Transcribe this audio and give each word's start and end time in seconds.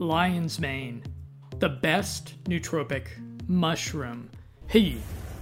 lion's 0.00 0.58
mane, 0.58 1.04
the 1.58 1.68
best 1.68 2.42
nootropic 2.44 3.08
mushroom. 3.46 4.30
Hey, 4.66 4.96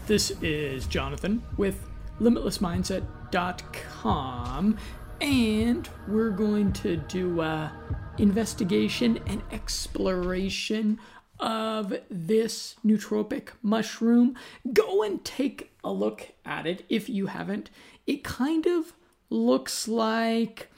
this 0.09 0.33
is 0.43 0.87
Jonathan 0.87 1.45
with 1.57 1.89
limitlessmindset.com, 2.21 4.77
and 5.21 5.89
we're 6.09 6.31
going 6.31 6.73
to 6.73 6.97
do 6.97 7.41
a 7.41 7.73
investigation 8.19 9.21
and 9.29 9.41
exploration 9.53 10.99
of 11.39 11.95
this 12.11 12.75
nootropic 12.85 13.51
mushroom. 13.63 14.35
Go 14.73 15.05
and 15.05 15.25
take 15.25 15.71
a 15.85 15.93
look 15.93 16.33
at 16.45 16.67
it 16.67 16.85
if 16.89 17.09
you 17.09 17.27
haven't. 17.27 17.71
It 18.09 18.25
kind 18.25 18.67
of 18.67 18.93
looks 19.31 19.87
like 19.87 20.69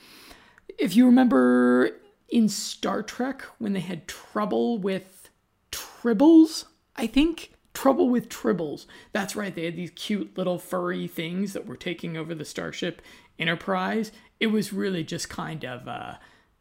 if 0.79 0.95
you 0.95 1.07
remember 1.07 1.97
in 2.31 2.49
Star 2.49 3.03
Trek 3.03 3.43
when 3.59 3.73
they 3.73 3.81
had 3.81 4.07
trouble 4.07 4.79
with 4.79 5.31
tribbles, 5.73 6.65
I 6.97 7.07
think. 7.07 7.53
Trouble 7.73 8.09
with 8.09 8.29
tribbles. 8.29 8.87
That's 9.13 9.37
right, 9.37 9.55
they 9.55 9.65
had 9.65 9.77
these 9.77 9.93
cute 9.93 10.37
little 10.37 10.59
furry 10.59 11.07
things 11.07 11.53
that 11.53 11.67
were 11.67 11.77
taking 11.77 12.17
over 12.17 12.35
the 12.35 12.45
Starship 12.45 13.01
Enterprise. 13.39 14.11
It 14.41 14.49
was 14.49 14.73
really 14.73 15.05
just 15.05 15.29
kind 15.29 15.65
of 15.65 15.87
uh, 15.87 16.15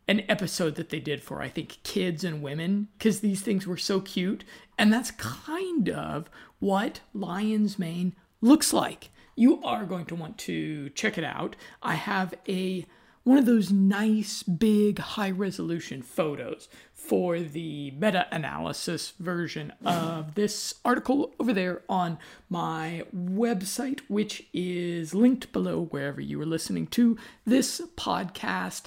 an 0.07 0.23
episode 0.29 0.75
that 0.75 0.89
they 0.89 0.99
did 0.99 1.21
for, 1.23 1.41
I 1.41 1.49
think, 1.49 1.79
kids 1.83 2.23
and 2.23 2.41
women, 2.43 2.89
because 2.97 3.19
these 3.19 3.41
things 3.41 3.65
were 3.65 3.77
so 3.77 4.01
cute. 4.01 4.43
And 4.77 4.93
that's 4.93 5.11
kind 5.11 5.89
of 5.89 6.29
what 6.59 7.01
Lion's 7.13 7.79
Mane 7.79 8.15
looks 8.39 8.71
like. 8.71 9.09
You 9.35 9.61
are 9.63 9.85
going 9.85 10.05
to 10.07 10.15
want 10.15 10.37
to 10.39 10.89
check 10.89 11.17
it 11.17 11.23
out. 11.23 11.55
I 11.81 11.95
have 11.95 12.33
a 12.47 12.85
one 13.23 13.37
of 13.37 13.45
those 13.45 13.71
nice, 13.71 14.43
big, 14.43 14.99
high 14.99 15.31
resolution 15.31 16.01
photos 16.01 16.67
for 16.93 17.39
the 17.39 17.91
meta 17.91 18.27
analysis 18.31 19.13
version 19.19 19.73
of 19.85 20.35
this 20.35 20.75
article 20.83 21.33
over 21.39 21.53
there 21.53 21.81
on 21.87 22.17
my 22.49 23.03
website, 23.15 23.99
which 24.07 24.47
is 24.53 25.13
linked 25.13 25.51
below 25.51 25.85
wherever 25.85 26.21
you 26.21 26.41
are 26.41 26.45
listening 26.45 26.87
to 26.87 27.17
this 27.45 27.81
podcast, 27.95 28.83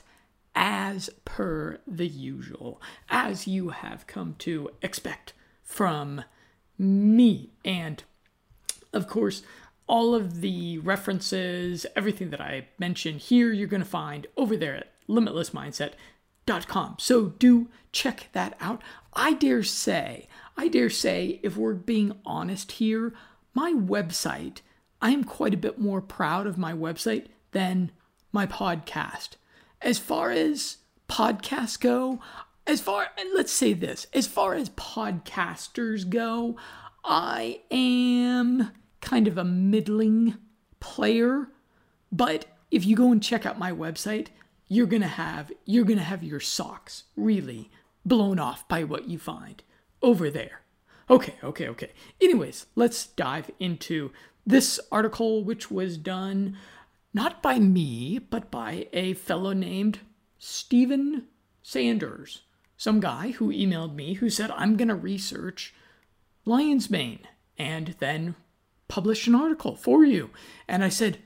as 0.55 1.09
per 1.25 1.79
the 1.87 2.07
usual, 2.07 2.81
as 3.09 3.47
you 3.47 3.71
have 3.71 4.07
come 4.07 4.35
to 4.39 4.71
expect 4.83 5.33
from 5.63 6.25
me. 6.79 7.51
And 7.65 8.03
of 8.93 9.07
course, 9.07 9.43
all 9.87 10.15
of 10.15 10.41
the 10.41 10.79
references, 10.79 11.87
everything 11.97 12.31
that 12.31 12.41
I 12.41 12.69
mentioned 12.79 13.21
here, 13.21 13.53
you're 13.53 13.67
going 13.69 13.83
to 13.83 13.89
find 13.89 14.27
over 14.37 14.57
there 14.57 14.77
at 14.77 14.93
limitlessmindset.com. 15.09 16.97
So 16.99 17.27
do 17.27 17.69
check 17.93 18.29
that 18.33 18.57
out. 18.61 18.83
I 19.13 19.35
dare 19.35 19.63
say, 19.63 20.29
I 20.57 20.69
dare 20.69 20.91
say, 20.91 21.41
if 21.43 21.57
we're 21.57 21.75
being 21.75 22.19
honest 22.25 22.73
here, 22.73 23.13
my 23.55 23.73
website, 23.73 24.61
I 25.01 25.11
am 25.11 25.25
quite 25.25 25.55
a 25.55 25.59
bit 25.59 25.79
more 25.79 26.01
proud 26.01 26.47
of 26.47 26.57
my 26.57 26.73
website 26.73 27.27
than 27.51 27.91
my 28.33 28.47
podcast. 28.47 29.31
As 29.81 29.99
far 29.99 30.31
as 30.31 30.79
podcasts 31.09 31.79
go, 31.79 32.21
as 32.67 32.81
far, 32.81 33.09
and 33.19 33.29
let's 33.35 33.53
say 33.53 33.73
this, 33.73 34.07
as 34.15 34.27
far 34.27 34.55
as 34.55 34.71
podcasters 34.71 36.09
go, 36.09 36.57
I 37.05 37.61
am 37.71 38.71
kind 39.03 39.29
of 39.29 39.37
a 39.37 39.45
middling 39.45 40.39
player, 40.81 41.49
but 42.11 42.47
if 42.71 42.87
you 42.87 42.97
go 42.97 43.13
and 43.13 43.23
check 43.23 43.45
out 43.45 43.59
my 43.59 43.71
website, 43.71 44.29
you're 44.69 44.87
going 44.87 45.03
to 45.03 45.09
have 45.09 45.53
you're 45.67 45.85
going 45.85 45.99
to 45.99 46.05
have 46.05 46.23
your 46.23 46.41
socks 46.41 47.05
really 47.15 47.71
blown 48.07 48.39
off 48.39 48.67
by 48.69 48.83
what 48.83 49.09
you 49.09 49.19
find 49.19 49.63
over 50.01 50.31
there. 50.31 50.63
Okay, 51.11 51.35
okay, 51.45 51.69
okay. 51.69 51.91
Anyways, 52.21 52.67
let's 52.75 53.07
dive 53.07 53.51
into 53.61 54.13
this 54.47 54.81
article 54.91 55.45
which 55.45 55.71
was 55.71 55.99
done 55.99 56.57
not 57.13 57.43
by 57.43 57.59
me, 57.59 58.19
but 58.19 58.51
by 58.51 58.89
a 58.93 59.13
fellow 59.15 59.53
named 59.53 59.99
Stephen 60.39 61.27
Sanders. 61.63 62.43
Some 62.77 63.01
guy 63.01 63.33
who 63.33 63.53
emailed 63.53 63.95
me 63.95 64.15
who 64.15 64.31
said, 64.31 64.51
I'm 64.53 64.77
going 64.77 64.89
to 64.89 64.95
research 64.95 65.75
lion's 66.45 66.91
mane 66.91 67.29
and 67.59 67.95
then 67.99 68.35
publish 68.93 69.27
an 69.27 69.35
article 69.35 69.75
for 69.75 70.05
you. 70.05 70.29
And 70.69 70.85
I 70.85 70.91
said, 70.91 71.17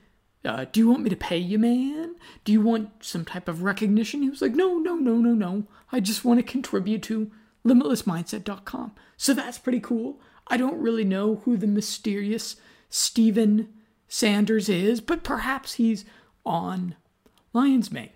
uh, 0.45 0.67
Do 0.71 0.79
you 0.79 0.89
want 0.89 1.03
me 1.03 1.09
to 1.09 1.17
pay 1.17 1.37
you, 1.37 1.59
man? 1.59 2.15
Do 2.45 2.53
you 2.53 2.61
want 2.61 2.91
some 3.01 3.25
type 3.25 3.49
of 3.49 3.61
recognition? 3.61 4.21
He 4.21 4.29
was 4.29 4.41
like, 4.41 4.53
No, 4.53 4.77
no, 4.77 4.95
no, 4.95 5.15
no, 5.15 5.33
no. 5.33 5.67
I 5.91 5.99
just 5.99 6.23
want 6.23 6.39
to 6.39 6.49
contribute 6.49 7.03
to 7.03 7.29
limitlessmindset.com. 7.65 8.93
So 9.17 9.33
that's 9.33 9.57
pretty 9.57 9.81
cool. 9.81 10.21
I 10.47 10.55
don't 10.55 10.81
really 10.81 11.03
know 11.03 11.41
who 11.43 11.57
the 11.57 11.67
mysterious 11.67 12.55
Stephen 12.89 13.67
Sanders 14.07 14.69
is, 14.69 15.01
but 15.01 15.25
perhaps 15.25 15.73
he's 15.73 16.05
on 16.45 16.95
Lion's 17.51 17.91
Mane. 17.91 18.11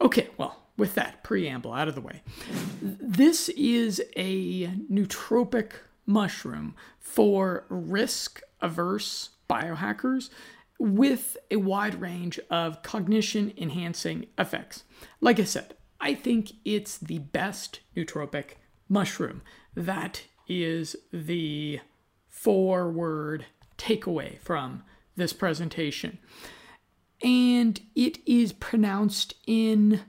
Okay, 0.00 0.28
well, 0.36 0.62
with 0.76 0.94
that 0.94 1.24
preamble 1.24 1.72
out 1.72 1.88
of 1.88 1.96
the 1.96 2.00
way, 2.00 2.22
this 2.80 3.48
is 3.48 4.00
a 4.16 4.68
nootropic 4.88 5.72
mushroom 6.06 6.76
for 7.00 7.64
risk 7.68 8.40
averse 8.62 9.30
biohackers 9.50 10.30
with 10.78 11.36
a 11.50 11.56
wide 11.56 12.00
range 12.00 12.40
of 12.50 12.82
cognition 12.82 13.52
enhancing 13.56 14.26
effects. 14.38 14.84
Like 15.20 15.38
I 15.38 15.44
said, 15.44 15.74
I 16.00 16.14
think 16.14 16.52
it's 16.64 16.98
the 16.98 17.18
best 17.18 17.80
nootropic 17.96 18.54
mushroom. 18.88 19.42
That 19.74 20.24
is 20.48 20.96
the 21.12 21.80
four 22.28 22.90
word 22.90 23.46
takeaway 23.78 24.40
from 24.40 24.82
this 25.16 25.32
presentation. 25.32 26.18
And 27.22 27.80
it 27.94 28.18
is 28.26 28.52
pronounced 28.52 29.34
in 29.46 30.00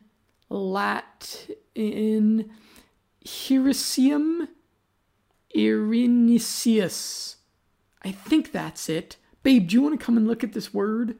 Latin 0.50 2.50
Hericium 3.24 4.48
erinaceus. 5.56 7.36
I 8.04 8.12
think 8.12 8.52
that's 8.52 8.90
it. 8.90 9.18
Babe, 9.44 9.68
do 9.68 9.76
you 9.76 9.82
want 9.82 10.00
to 10.00 10.06
come 10.06 10.18
and 10.18 10.28
look 10.28 10.44
at 10.44 10.54
this 10.54 10.74
word 10.74 11.18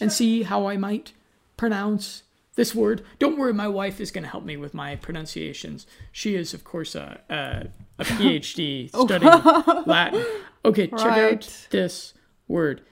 and 0.00 0.12
see 0.12 0.42
how 0.42 0.66
I 0.66 0.76
might 0.76 1.12
pronounce 1.56 2.22
this 2.54 2.74
word? 2.74 3.02
Don't 3.18 3.38
worry, 3.38 3.52
my 3.52 3.68
wife 3.68 4.00
is 4.00 4.10
going 4.10 4.24
to 4.24 4.30
help 4.30 4.44
me 4.44 4.56
with 4.56 4.74
my 4.74 4.96
pronunciations. 4.96 5.86
She 6.12 6.34
is, 6.34 6.54
of 6.54 6.64
course, 6.64 6.94
a, 6.94 7.20
a, 7.28 7.66
a 8.00 8.04
PhD 8.06 8.90
oh. 8.94 9.06
studying 9.06 9.82
Latin. 9.86 10.24
Okay, 10.64 10.86
check 10.88 11.00
Right. 11.04 11.34
out 11.34 11.66
this 11.70 12.14
word 12.46 12.82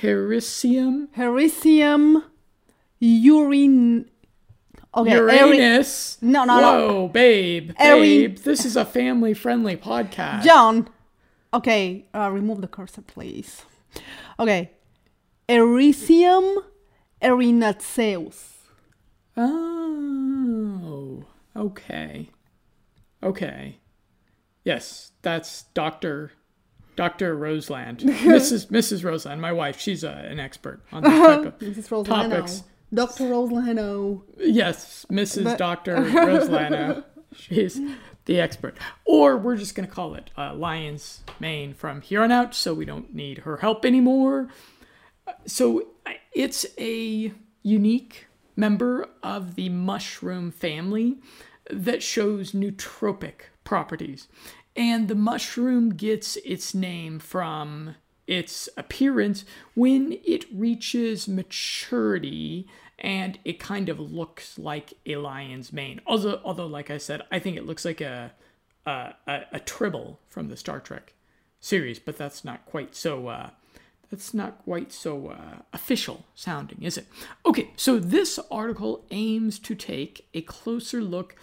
Hericium 0.00 1.08
Hericium 1.12 2.24
urine. 3.00 4.10
Okay, 4.96 5.10
Uranus. 5.16 6.18
No, 6.22 6.44
no, 6.44 6.60
no. 6.60 6.86
Whoa, 6.86 7.08
babe, 7.08 7.72
Eri- 7.78 8.28
babe. 8.28 8.38
This 8.38 8.64
is 8.64 8.76
a 8.76 8.84
family-friendly 8.84 9.76
podcast. 9.78 10.44
John. 10.44 10.88
Okay, 11.54 12.06
uh, 12.14 12.30
remove 12.30 12.60
the 12.60 12.66
cursor, 12.68 13.00
please. 13.02 13.62
Okay, 14.40 14.72
Ericium 15.48 16.56
erinaceus. 17.22 18.50
Oh, 19.36 21.24
okay. 21.56 22.28
Okay. 23.22 23.78
Yes, 24.64 25.12
that's 25.22 25.64
Dr. 25.74 26.32
Dr. 26.96 27.36
Roseland. 27.36 27.98
Mrs. 28.00 28.66
Mrs. 28.68 29.04
Roseland, 29.04 29.40
my 29.40 29.52
wife. 29.52 29.78
She's 29.80 30.04
uh, 30.04 30.24
an 30.28 30.40
expert 30.40 30.80
on 30.92 31.02
this 31.02 31.12
type 31.12 31.44
of 31.46 31.58
Mrs. 31.60 31.88
Roslano. 31.88 32.30
topics. 32.30 32.62
Dr. 32.92 33.24
Roslano. 33.24 34.22
Yes, 34.38 35.06
Mrs. 35.10 35.44
But- 35.44 35.58
Dr. 35.58 35.96
Roslano. 35.98 37.04
She's 37.36 37.80
the 38.26 38.40
expert. 38.40 38.78
Or 39.04 39.36
we're 39.36 39.56
just 39.56 39.74
going 39.74 39.88
to 39.88 39.94
call 39.94 40.14
it 40.14 40.30
uh, 40.36 40.54
Lion's 40.54 41.22
Mane 41.40 41.74
from 41.74 42.00
here 42.00 42.22
on 42.22 42.32
out 42.32 42.54
so 42.54 42.74
we 42.74 42.84
don't 42.84 43.14
need 43.14 43.38
her 43.38 43.58
help 43.58 43.84
anymore. 43.84 44.48
So 45.46 45.88
it's 46.32 46.66
a 46.78 47.32
unique 47.62 48.26
member 48.56 49.08
of 49.22 49.54
the 49.54 49.68
mushroom 49.68 50.50
family 50.50 51.18
that 51.70 52.02
shows 52.02 52.52
nootropic 52.52 53.34
properties. 53.64 54.28
And 54.76 55.08
the 55.08 55.14
mushroom 55.14 55.94
gets 55.94 56.36
its 56.36 56.74
name 56.74 57.18
from 57.18 57.96
its 58.26 58.68
appearance 58.76 59.44
when 59.74 60.18
it 60.24 60.46
reaches 60.52 61.28
maturity 61.28 62.66
and 63.04 63.38
it 63.44 63.60
kind 63.60 63.90
of 63.90 64.00
looks 64.00 64.58
like 64.58 64.94
a 65.04 65.16
lion's 65.16 65.74
mane. 65.74 66.00
Although, 66.06 66.40
although 66.42 66.66
like 66.66 66.90
I 66.90 66.96
said, 66.96 67.20
I 67.30 67.38
think 67.38 67.58
it 67.58 67.66
looks 67.66 67.84
like 67.84 68.00
a 68.00 68.32
a, 68.86 69.14
a, 69.26 69.40
a 69.52 69.60
tribble 69.60 70.18
from 70.28 70.48
the 70.48 70.56
Star 70.56 70.80
Trek 70.80 71.12
series, 71.60 71.98
but 71.98 72.16
that's 72.16 72.44
not 72.44 72.64
quite 72.64 72.96
so 72.96 73.28
uh, 73.28 73.50
that's 74.10 74.32
not 74.32 74.64
quite 74.64 74.90
so 74.90 75.28
uh, 75.28 75.58
official 75.74 76.24
sounding, 76.34 76.82
is 76.82 76.96
it? 76.96 77.06
Okay, 77.44 77.70
so 77.76 77.98
this 77.98 78.38
article 78.50 79.04
aims 79.10 79.58
to 79.58 79.74
take 79.74 80.26
a 80.32 80.40
closer 80.40 81.02
look 81.02 81.36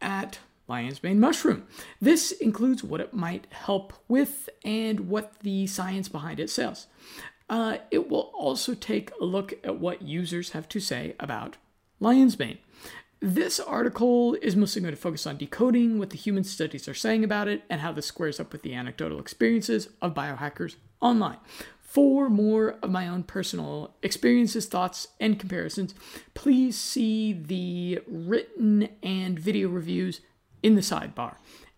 at 0.00 0.40
lion's 0.66 1.04
mane 1.04 1.20
mushroom. 1.20 1.68
This 2.00 2.32
includes 2.32 2.82
what 2.82 3.00
it 3.00 3.14
might 3.14 3.46
help 3.50 3.92
with 4.08 4.48
and 4.64 5.08
what 5.08 5.38
the 5.40 5.68
science 5.68 6.08
behind 6.08 6.40
it 6.40 6.50
says. 6.50 6.88
Uh, 7.48 7.78
it 7.90 8.08
will 8.08 8.32
also 8.34 8.74
take 8.74 9.12
a 9.20 9.24
look 9.24 9.54
at 9.64 9.78
what 9.78 10.02
users 10.02 10.50
have 10.50 10.68
to 10.68 10.80
say 10.80 11.14
about 11.20 11.56
lion's 12.00 12.38
mane. 12.38 12.58
This 13.20 13.58
article 13.58 14.34
is 14.42 14.56
mostly 14.56 14.82
going 14.82 14.94
to 14.94 15.00
focus 15.00 15.26
on 15.26 15.38
decoding 15.38 15.98
what 15.98 16.10
the 16.10 16.18
human 16.18 16.44
studies 16.44 16.86
are 16.86 16.94
saying 16.94 17.24
about 17.24 17.48
it 17.48 17.62
and 17.70 17.80
how 17.80 17.92
this 17.92 18.06
squares 18.06 18.38
up 18.38 18.52
with 18.52 18.62
the 18.62 18.74
anecdotal 18.74 19.18
experiences 19.18 19.88
of 20.02 20.14
biohackers 20.14 20.76
online. 21.00 21.38
For 21.80 22.28
more 22.28 22.76
of 22.82 22.90
my 22.90 23.08
own 23.08 23.22
personal 23.22 23.94
experiences, 24.02 24.66
thoughts, 24.66 25.08
and 25.18 25.38
comparisons, 25.38 25.94
please 26.34 26.76
see 26.76 27.32
the 27.32 28.00
written 28.06 28.90
and 29.02 29.38
video 29.38 29.70
reviews 29.70 30.20
in 30.62 30.74
the 30.74 30.82
sidebar. 30.82 31.36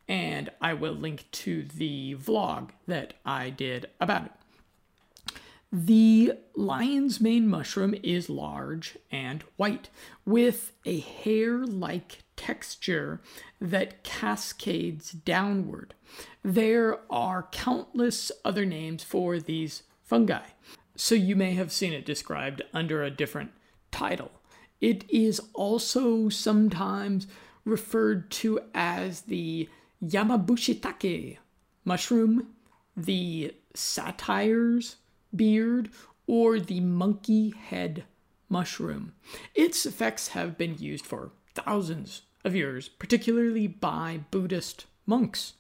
And 0.09 0.51
I 0.61 0.73
will 0.73 0.95
link 0.95 1.27
to 1.31 1.63
the 1.63 2.17
vlog 2.17 2.71
that 2.89 3.15
I 3.25 3.51
did 3.51 3.91
about 4.01 4.25
it. 4.25 4.33
The 5.71 6.33
lion's 6.55 7.21
mane 7.21 7.47
mushroom 7.47 7.95
is 8.03 8.31
large 8.31 8.97
and 9.13 9.43
white, 9.57 9.91
with 10.25 10.73
a 10.87 11.01
hair 11.01 11.67
like 11.67 12.23
texture 12.37 13.21
that 13.61 14.03
cascades 14.03 15.11
downward. 15.13 15.93
There 16.43 17.01
are 17.11 17.49
countless 17.53 18.33
other 18.47 18.65
names 18.65 19.03
for 19.05 19.39
these 19.39 19.83
fungi, 20.03 20.47
so 20.97 21.15
you 21.15 21.37
may 21.37 21.53
have 21.55 21.71
seen 21.71 21.93
it 21.93 22.07
described 22.07 22.63
under 22.73 23.03
a 23.03 23.11
different 23.11 23.51
title. 23.91 24.31
It 24.81 25.05
is 25.11 25.39
also 25.53 26.31
sometimes 26.31 27.27
referred 27.67 28.31
to 28.31 28.61
as 28.75 29.23
the 29.23 29.69
Yamabushitake 30.03 31.37
mushroom, 31.85 32.55
the 32.97 33.55
satyr's 33.75 34.97
beard, 35.35 35.91
or 36.27 36.61
the 36.61 36.81
monkey 36.81 37.51
head 37.51 38.05
mushroom. 38.49 39.13
Its 39.55 39.87
effects 39.87 40.29
have 40.29 40.59
been 40.59 40.77
used 40.79 41.07
for 41.07 41.33
thousands 41.55 42.23
of 42.45 42.55
years, 42.55 42.89
particularly 42.89 43.67
by 43.67 44.21
Buddhist 44.31 44.87
monks. 45.07 45.55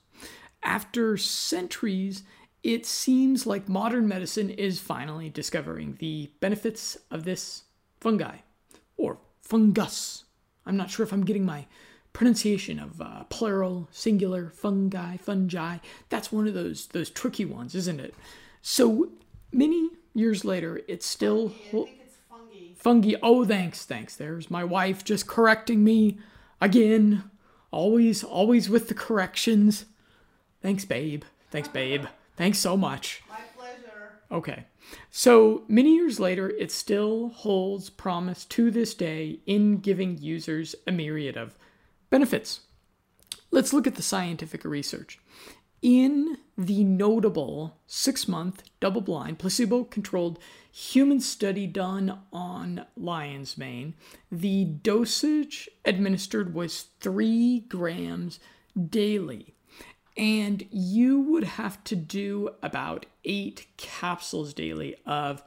After 0.62 1.17
centuries, 1.17 2.23
it 2.62 2.85
seems 2.85 3.47
like 3.47 3.69
modern 3.69 4.09
medicine 4.09 4.50
is 4.50 4.81
finally 4.81 5.29
discovering 5.31 5.97
the 5.99 6.31
benefits 6.41 6.99
of 7.11 7.25
this 7.25 7.64
fungi, 8.00 8.38
or 8.97 9.19
fungus. 9.43 10.25
I'm 10.67 10.76
not 10.76 10.91
sure 10.91 11.05
if 11.05 11.12
I'm 11.12 11.25
getting 11.25 11.47
my 11.47 11.67
pronunciation 12.12 12.79
of 12.79 13.00
uh, 13.00 13.25
plural, 13.31 13.88
singular, 13.93 14.50
fungi, 14.50 15.17
fungi. 15.17 15.79
That's 16.09 16.32
one 16.32 16.49
of 16.49 16.55
those 16.55 16.88
those 16.88 17.11
tricky 17.11 17.44
ones, 17.44 17.75
isn't 17.75 18.00
it? 18.00 18.14
So 18.61 19.12
many 19.53 19.91
years 20.15 20.45
later, 20.45 20.81
it's 20.89 21.06
still 21.06 21.50
fungi. 21.71 22.73
fungi. 22.77 23.15
Oh, 23.23 23.45
thanks, 23.45 23.85
thanks. 23.85 24.17
There's 24.17 24.50
my 24.50 24.65
wife 24.65 25.05
just 25.05 25.27
correcting 25.27 25.85
me 25.85 26.19
again. 26.61 27.25
Always, 27.71 28.25
always 28.25 28.69
with 28.69 28.89
the 28.89 28.95
corrections. 28.95 29.85
Thanks, 30.62 30.85
babe. 30.85 31.25
Thanks, 31.50 31.69
babe. 31.69 32.06
Thanks 32.37 32.59
so 32.59 32.77
much. 32.77 33.23
My 33.29 33.37
pleasure. 33.56 34.21
Okay. 34.31 34.65
So 35.11 35.65
many 35.69 35.95
years 35.95 36.19
later, 36.19 36.49
it 36.50 36.73
still 36.73 37.29
holds 37.29 37.91
promise 37.91 38.45
to 38.47 38.71
this 38.71 38.95
day 38.95 39.41
in 39.47 39.79
giving 39.79 40.19
users 40.19 40.75
a 40.87 40.93
myriad 40.93 41.37
of 41.37 41.59
benefits. 42.11 42.61
Let's 43.50 43.73
look 43.73 43.87
at 43.87 43.95
the 43.97 44.03
scientific 44.03 44.65
research. 44.65 45.19
In 45.81 46.39
the 46.57 46.83
notable 46.83 47.77
six 47.87 48.27
month, 48.27 48.65
double 48.81 49.01
blind, 49.01 49.39
placebo 49.39 49.85
controlled 49.85 50.39
human 50.73 51.21
study 51.21 51.67
done 51.69 52.19
on 52.33 52.85
lion's 52.97 53.57
mane, 53.57 53.95
the 54.31 54.65
dosage 54.65 55.69
administered 55.85 56.53
was 56.53 56.87
three 56.99 57.61
grams 57.61 58.41
daily. 58.91 59.55
And 60.17 60.67
you 60.73 61.21
would 61.21 61.45
have 61.45 61.83
to 61.85 61.95
do 61.95 62.51
about 62.61 63.07
eight 63.25 63.69
capsules 63.77 64.53
daily 64.53 64.97
of 65.07 65.45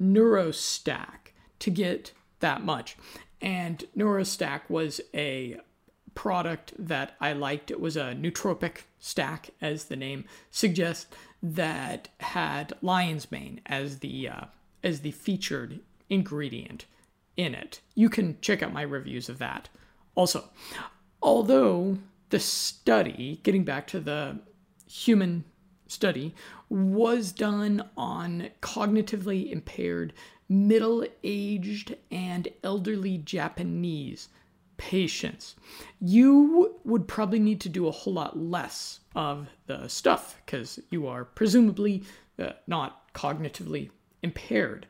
Neurostack 0.00 1.32
to 1.58 1.70
get 1.70 2.12
that 2.40 2.64
much. 2.64 2.96
And 3.42 3.84
Neurostack 3.94 4.62
was 4.70 5.02
a 5.12 5.58
product 6.14 6.72
that 6.78 7.16
I 7.20 7.32
liked. 7.32 7.70
It 7.70 7.80
was 7.80 7.96
a 7.96 8.14
nootropic 8.14 8.82
stack, 8.98 9.50
as 9.60 9.86
the 9.86 9.96
name 9.96 10.24
suggests, 10.50 11.06
that 11.42 12.08
had 12.20 12.72
lion's 12.80 13.30
mane 13.30 13.60
as 13.66 13.98
the 13.98 14.28
uh, 14.28 14.44
as 14.82 15.00
the 15.00 15.10
featured 15.10 15.80
ingredient 16.08 16.86
in 17.36 17.54
it. 17.54 17.80
You 17.94 18.08
can 18.08 18.40
check 18.40 18.62
out 18.62 18.72
my 18.72 18.82
reviews 18.82 19.28
of 19.28 19.38
that. 19.38 19.68
Also, 20.14 20.44
although 21.22 21.98
the 22.30 22.40
study, 22.40 23.40
getting 23.42 23.64
back 23.64 23.86
to 23.88 24.00
the 24.00 24.38
human 24.88 25.44
study, 25.86 26.34
was 26.68 27.32
done 27.32 27.88
on 27.96 28.50
cognitively 28.60 29.50
impaired, 29.50 30.12
middle 30.48 31.04
aged, 31.22 31.96
and 32.10 32.48
elderly 32.62 33.18
Japanese 33.18 34.28
patients. 34.76 35.56
You 36.00 36.76
would 36.84 37.08
probably 37.08 37.38
need 37.38 37.60
to 37.62 37.68
do 37.68 37.86
a 37.86 37.92
whole 37.92 38.14
lot 38.14 38.38
less 38.38 39.00
of 39.14 39.48
the 39.66 39.88
stuff 39.88 40.40
because 40.44 40.80
you 40.90 41.06
are 41.06 41.24
presumably 41.24 42.02
uh, 42.38 42.50
not 42.66 43.12
cognitively 43.14 43.90
impaired. 44.22 44.86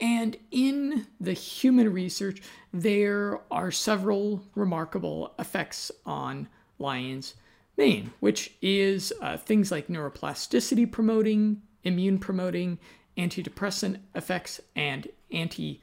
And 0.00 0.36
in 0.50 1.06
the 1.20 1.32
human 1.32 1.92
research, 1.92 2.42
there 2.72 3.40
are 3.50 3.70
several 3.70 4.42
remarkable 4.54 5.34
effects 5.38 5.92
on 6.04 6.48
lions' 6.78 7.34
mane, 7.76 8.12
which 8.20 8.54
is 8.60 9.12
uh, 9.20 9.36
things 9.36 9.70
like 9.70 9.86
neuroplasticity 9.86 10.90
promoting, 10.90 11.62
immune 11.84 12.18
promoting, 12.18 12.78
antidepressant 13.16 13.98
effects, 14.14 14.60
and 14.74 15.08
anti 15.30 15.80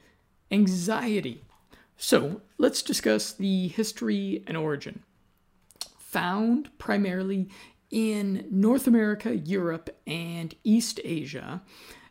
anxiety 0.50 1.42
so 2.02 2.40
let's 2.58 2.82
discuss 2.82 3.32
the 3.32 3.68
history 3.68 4.42
and 4.48 4.56
origin. 4.56 5.04
Found 5.98 6.76
primarily 6.76 7.48
in 7.92 8.44
North 8.50 8.88
America, 8.88 9.36
Europe, 9.36 9.88
and 10.04 10.52
East 10.64 10.98
Asia, 11.04 11.62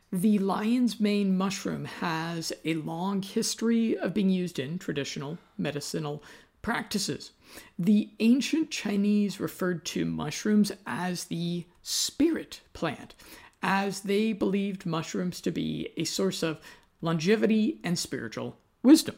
the 0.09 0.39
lion's 0.39 1.01
mane 1.01 1.37
mushroom 1.37 1.83
has 1.83 2.53
a 2.63 2.75
long 2.75 3.21
history 3.21 3.97
of 3.97 4.13
being 4.13 4.29
used 4.29 4.59
in 4.59 4.79
traditional 4.79 5.37
medicinal 5.57 6.23
practices. 6.61 7.31
The 7.77 8.11
ancient 8.21 8.71
Chinese 8.71 9.41
referred 9.41 9.83
to 9.87 10.05
mushrooms 10.05 10.71
as 10.87 11.25
the 11.25 11.65
spirit 11.81 12.61
plant, 12.71 13.13
as 13.61 13.99
they 13.99 14.31
believed 14.31 14.85
mushrooms 14.85 15.41
to 15.41 15.51
be 15.51 15.89
a 15.97 16.05
source 16.05 16.43
of 16.43 16.61
longevity 17.01 17.81
and 17.83 17.99
spiritual 17.99 18.55
wisdom. 18.83 19.15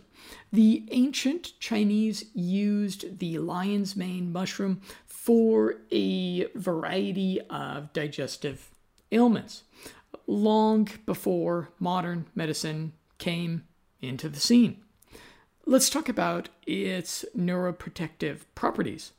The 0.52 0.88
ancient 0.92 1.60
Chinese 1.60 2.26
used 2.34 3.20
the 3.20 3.40
lion's 3.40 3.96
mane 3.96 4.32
mushroom 4.32 4.82
for 5.06 5.76
a 5.92 6.46
variety 6.56 7.42
of 7.50 7.92
digestive 7.94 8.70
ailments 9.12 9.64
long 10.28 10.88
before 11.06 11.70
modern 11.80 12.26
medicine 12.36 12.94
came 13.18 13.64
into 14.02 14.30
the 14.30 14.40
scene. 14.40 14.82
Let's 15.66 15.90
talk 15.90 16.10
about 16.10 16.50
its 16.68 17.24
neuroprotective 17.38 18.42
properties. 18.54 19.14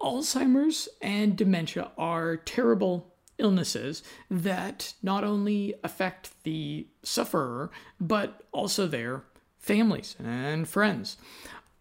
Alzheimer's 0.00 0.88
and 1.00 1.36
dementia 1.36 1.92
are 1.96 2.36
terrible 2.36 3.14
illnesses 3.38 4.02
that 4.30 4.94
not 5.02 5.24
only 5.24 5.74
affect 5.84 6.30
the 6.44 6.86
sufferer, 7.02 7.70
but 8.00 8.42
also 8.52 8.86
their 8.86 9.24
families 9.60 10.16
and 10.18 10.66
friends. 10.66 11.16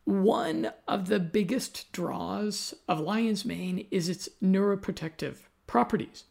One 0.04 0.72
of 0.88 1.08
the 1.08 1.20
biggest 1.20 1.92
draws 1.92 2.74
of 2.88 3.00
lion's 3.00 3.46
mane 3.46 3.88
is 3.90 4.10
its 4.10 4.30
neuroprotective 4.44 5.38
properties. 5.66 6.26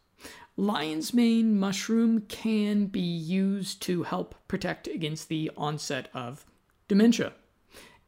Lion's 0.56 1.14
mane 1.14 1.58
mushroom 1.58 2.22
can 2.22 2.86
be 2.86 3.00
used 3.00 3.80
to 3.82 4.02
help 4.02 4.34
protect 4.48 4.88
against 4.88 5.28
the 5.28 5.50
onset 5.56 6.08
of 6.12 6.44
dementia. 6.88 7.32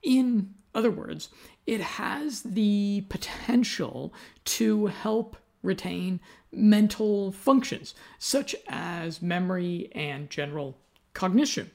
In 0.03 0.55
other 0.75 0.91
words, 0.91 1.29
it 1.67 1.81
has 1.81 2.43
the 2.43 3.05
potential 3.09 4.13
to 4.45 4.87
help 4.87 5.37
retain 5.63 6.19
mental 6.53 7.31
functions 7.31 7.95
such 8.19 8.57
as 8.69 9.23
memory 9.23 9.89
and 9.95 10.29
general 10.31 10.77
cognition. 11.15 11.71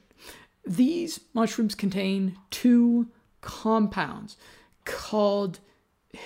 These 0.66 1.20
mushrooms 1.32 1.76
contain 1.76 2.36
two 2.50 3.08
compounds 3.40 4.36
called 4.84 5.60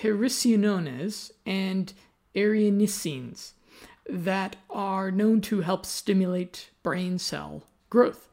hericenones 0.01 1.31
and 1.45 1.93
erinacines 2.35 3.51
that 4.09 4.55
are 4.69 5.11
known 5.11 5.41
to 5.41 5.61
help 5.61 5.85
stimulate 5.85 6.71
brain 6.81 7.19
cell 7.19 7.63
growth. 7.89 8.29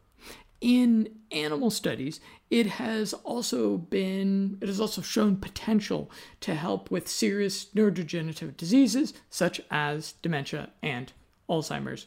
In 0.61 1.11
animal 1.31 1.71
studies, 1.71 2.21
it 2.51 2.67
has 2.67 3.13
also 3.13 3.77
been 3.77 4.59
it 4.63 4.69
has 4.69 4.81
also 4.81 5.03
shown 5.03 5.37
potential 5.37 6.11
to 6.41 6.55
help 6.55 6.91
with 6.91 7.07
serious 7.07 7.67
neurodegenerative 7.67 8.57
diseases 8.57 9.13
such 9.29 9.61
as 9.71 10.13
dementia 10.23 10.71
and 10.83 11.13
Alzheimer's 11.49 12.07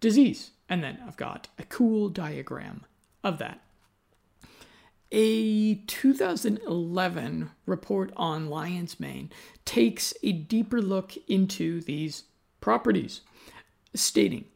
disease. 0.00 0.52
And 0.68 0.82
then 0.82 0.98
I've 1.06 1.16
got 1.16 1.48
a 1.58 1.64
cool 1.64 2.08
diagram 2.08 2.86
of 3.22 3.38
that. 3.38 3.60
A 5.12 5.76
2011 5.86 7.50
report 7.64 8.12
on 8.16 8.48
lion's 8.48 8.98
mane 8.98 9.30
takes 9.64 10.12
a 10.22 10.32
deeper 10.32 10.82
look 10.82 11.12
into 11.28 11.80
these 11.80 12.24
properties, 12.60 13.20
stating 13.94 14.46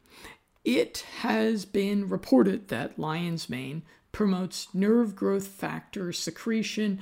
it 0.63 1.05
has 1.19 1.65
been 1.65 2.07
reported 2.07 2.67
that 2.67 2.99
lion's 2.99 3.49
mane 3.49 3.83
promotes 4.11 4.67
nerve 4.73 5.15
growth 5.15 5.47
factor 5.47 6.11
secretion 6.11 6.99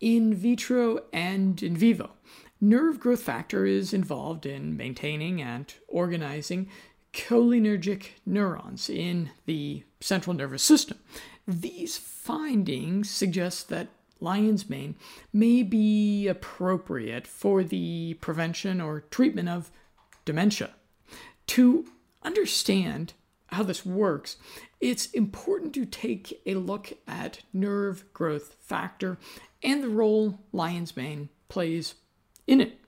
in 0.00 0.34
vitro 0.34 1.00
and 1.12 1.62
in 1.62 1.76
vivo. 1.76 2.10
Nerve 2.60 2.98
growth 2.98 3.22
factor 3.22 3.64
is 3.64 3.94
involved 3.94 4.44
in 4.44 4.76
maintaining 4.76 5.40
and 5.40 5.72
organizing 5.86 6.68
cholinergic 7.18 8.10
neurons 8.24 8.88
in 8.88 9.30
the 9.44 9.82
central 10.00 10.34
nervous 10.34 10.62
system. 10.62 10.98
These 11.48 11.98
findings 11.98 13.10
suggest 13.10 13.68
that 13.70 13.88
lion's 14.20 14.70
mane 14.70 14.94
may 15.32 15.64
be 15.64 16.28
appropriate 16.28 17.26
for 17.26 17.64
the 17.64 18.14
prevention 18.20 18.80
or 18.80 19.00
treatment 19.00 19.48
of 19.48 19.70
dementia. 20.24 20.70
To 21.48 21.86
understand 22.22 23.14
how 23.48 23.64
this 23.64 23.84
works, 23.84 24.36
it's 24.80 25.06
important 25.06 25.74
to 25.74 25.86
take 25.86 26.40
a 26.46 26.54
look 26.54 26.92
at 27.08 27.40
nerve 27.52 28.04
growth 28.12 28.54
factor 28.60 29.18
and 29.60 29.82
the 29.82 29.88
role 29.88 30.38
lion's 30.52 30.96
mane 30.96 31.30
plays 31.48 31.96
in 32.46 32.60
it. 32.60 32.78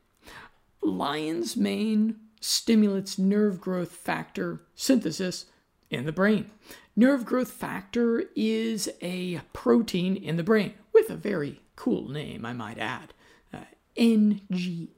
Lion's 0.82 1.56
mane 1.56 2.16
stimulates 2.40 3.18
nerve 3.18 3.60
growth 3.60 3.92
factor 3.92 4.62
synthesis 4.74 5.46
in 5.90 6.06
the 6.06 6.12
brain. 6.12 6.50
Nerve 6.96 7.24
growth 7.24 7.50
factor 7.50 8.24
is 8.34 8.88
a 9.00 9.40
protein 9.52 10.16
in 10.16 10.36
the 10.36 10.42
brain 10.42 10.74
with 10.92 11.10
a 11.10 11.16
very 11.16 11.60
cool 11.76 12.08
name, 12.08 12.44
I 12.44 12.52
might 12.52 12.78
add 12.78 13.14
uh, 13.52 13.58
NGF. 13.96 14.88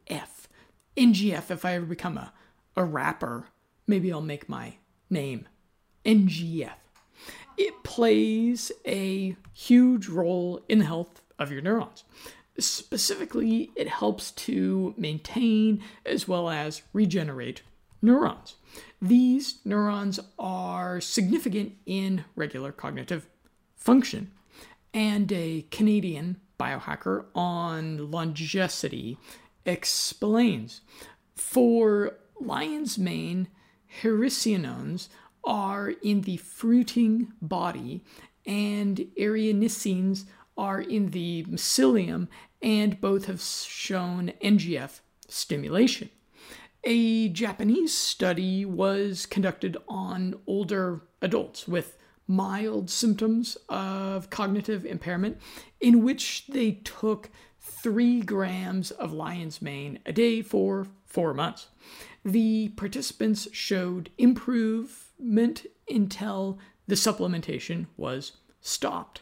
NGF, 0.96 1.50
if 1.50 1.64
I 1.64 1.74
ever 1.74 1.86
become 1.86 2.18
a, 2.18 2.32
a 2.76 2.84
rapper, 2.84 3.46
maybe 3.86 4.12
I'll 4.12 4.20
make 4.20 4.48
my 4.48 4.74
name 5.08 5.48
NGF. 6.04 6.72
It 7.56 7.84
plays 7.84 8.72
a 8.86 9.36
huge 9.52 10.08
role 10.08 10.64
in 10.68 10.80
the 10.80 10.86
health 10.86 11.22
of 11.38 11.52
your 11.52 11.62
neurons. 11.62 12.04
Specifically, 12.58 13.70
it 13.76 13.88
helps 13.88 14.30
to 14.32 14.94
maintain 14.96 15.82
as 16.04 16.28
well 16.28 16.50
as 16.50 16.82
regenerate 16.92 17.62
neurons. 18.02 18.56
These 19.00 19.60
neurons 19.64 20.20
are 20.38 21.00
significant 21.00 21.74
in 21.86 22.24
regular 22.36 22.72
cognitive 22.72 23.26
function. 23.76 24.32
And 24.92 25.32
a 25.32 25.62
Canadian 25.70 26.36
biohacker 26.60 27.24
on 27.34 28.10
longevity 28.10 29.18
explains 29.64 30.82
for 31.34 32.18
lion's 32.40 32.98
mane, 32.98 33.48
hericenones 34.02 35.08
are 35.44 35.90
in 36.02 36.22
the 36.22 36.36
fruiting 36.36 37.32
body, 37.40 38.04
and 38.46 38.98
erinacines 39.18 40.24
are 40.56 40.80
in 40.80 41.10
the 41.10 41.44
mycelium, 41.44 42.28
and 42.60 43.00
both 43.00 43.26
have 43.26 43.40
shown 43.40 44.32
NGF 44.42 45.00
stimulation. 45.28 46.10
A 46.84 47.28
Japanese 47.28 47.96
study 47.96 48.64
was 48.64 49.26
conducted 49.26 49.76
on 49.88 50.34
older 50.46 51.02
adults 51.20 51.68
with 51.68 51.96
mild 52.26 52.90
symptoms 52.90 53.56
of 53.68 54.30
cognitive 54.30 54.84
impairment, 54.84 55.38
in 55.80 56.02
which 56.02 56.46
they 56.48 56.72
took 56.84 57.30
three 57.60 58.20
grams 58.20 58.90
of 58.90 59.12
lion's 59.12 59.62
mane 59.62 60.00
a 60.04 60.12
day 60.12 60.42
for 60.42 60.86
four 61.04 61.34
months. 61.34 61.68
The 62.24 62.70
participants 62.70 63.48
showed 63.52 64.10
improvement 64.18 65.66
until 65.88 66.58
the 66.86 66.94
supplementation 66.94 67.86
was 67.96 68.32
stopped 68.60 69.20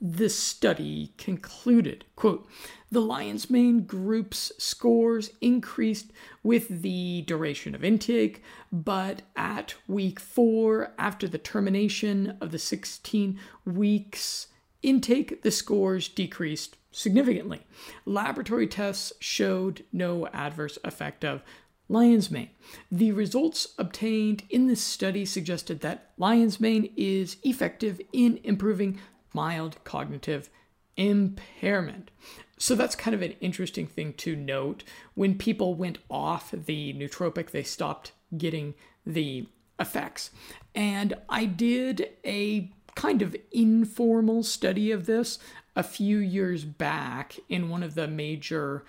the 0.00 0.28
study 0.28 1.12
concluded 1.16 2.04
quote 2.16 2.48
the 2.90 3.00
lion's 3.00 3.48
mane 3.48 3.80
group's 3.82 4.52
scores 4.58 5.30
increased 5.40 6.12
with 6.42 6.82
the 6.82 7.22
duration 7.22 7.74
of 7.74 7.84
intake 7.84 8.42
but 8.72 9.22
at 9.36 9.74
week 9.86 10.20
4 10.20 10.92
after 10.98 11.26
the 11.28 11.38
termination 11.38 12.36
of 12.40 12.50
the 12.50 12.58
16 12.58 13.38
weeks 13.64 14.48
intake 14.82 15.42
the 15.42 15.50
scores 15.50 16.08
decreased 16.08 16.76
significantly 16.90 17.62
laboratory 18.04 18.66
tests 18.66 19.12
showed 19.20 19.84
no 19.92 20.26
adverse 20.28 20.78
effect 20.84 21.24
of 21.24 21.42
lion's 21.88 22.30
mane. 22.30 22.50
The 22.90 23.12
results 23.12 23.74
obtained 23.78 24.44
in 24.50 24.66
this 24.66 24.80
study 24.80 25.24
suggested 25.24 25.80
that 25.80 26.12
lion's 26.16 26.60
mane 26.60 26.92
is 26.96 27.36
effective 27.42 28.00
in 28.12 28.40
improving 28.42 28.98
mild 29.34 29.82
cognitive 29.84 30.48
impairment. 30.96 32.10
So 32.56 32.74
that's 32.74 32.94
kind 32.94 33.14
of 33.14 33.22
an 33.22 33.34
interesting 33.40 33.86
thing 33.86 34.12
to 34.14 34.36
note. 34.36 34.84
When 35.14 35.36
people 35.36 35.74
went 35.74 35.98
off 36.08 36.52
the 36.52 36.94
nootropic, 36.94 37.50
they 37.50 37.62
stopped 37.62 38.12
getting 38.36 38.74
the 39.04 39.48
effects. 39.78 40.30
And 40.74 41.14
I 41.28 41.44
did 41.46 42.10
a 42.24 42.72
kind 42.94 43.22
of 43.22 43.36
informal 43.52 44.42
study 44.44 44.92
of 44.92 45.06
this 45.06 45.38
a 45.76 45.82
few 45.82 46.18
years 46.18 46.64
back 46.64 47.36
in 47.48 47.68
one 47.68 47.82
of 47.82 47.94
the 47.94 48.06
major 48.06 48.84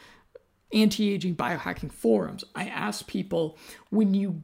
anti 0.72 1.12
aging 1.12 1.36
biohacking 1.36 1.92
forums. 1.92 2.44
I 2.54 2.68
asked 2.68 3.08
people 3.08 3.58
when 3.90 4.14
you 4.14 4.44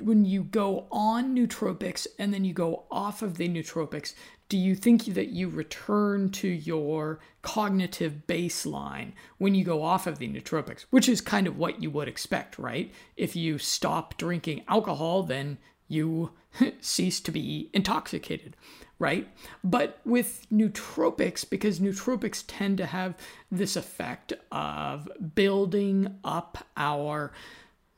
when 0.00 0.24
you 0.24 0.44
go 0.44 0.86
on 0.92 1.34
nootropics 1.34 2.06
and 2.18 2.32
then 2.32 2.44
you 2.44 2.52
go 2.52 2.84
off 2.90 3.20
of 3.20 3.36
the 3.36 3.48
nootropics, 3.48 4.14
do 4.48 4.56
you 4.56 4.74
think 4.74 5.04
that 5.04 5.28
you 5.28 5.48
return 5.48 6.30
to 6.30 6.48
your 6.48 7.20
cognitive 7.42 8.22
baseline 8.26 9.12
when 9.36 9.54
you 9.54 9.64
go 9.64 9.82
off 9.82 10.06
of 10.06 10.18
the 10.18 10.28
nootropics, 10.28 10.86
which 10.90 11.08
is 11.08 11.20
kind 11.20 11.46
of 11.46 11.58
what 11.58 11.82
you 11.82 11.90
would 11.90 12.08
expect, 12.08 12.58
right? 12.58 12.92
If 13.16 13.36
you 13.36 13.58
stop 13.58 14.16
drinking 14.16 14.64
alcohol, 14.66 15.22
then 15.22 15.58
you 15.86 16.30
cease 16.80 17.20
to 17.20 17.30
be 17.30 17.68
intoxicated, 17.74 18.56
right? 18.98 19.28
But 19.62 20.00
with 20.04 20.46
nootropics, 20.50 21.48
because 21.48 21.78
nootropics 21.78 22.44
tend 22.46 22.78
to 22.78 22.86
have 22.86 23.16
this 23.50 23.76
effect 23.76 24.32
of 24.50 25.08
building 25.34 26.16
up 26.24 26.66
our 26.76 27.32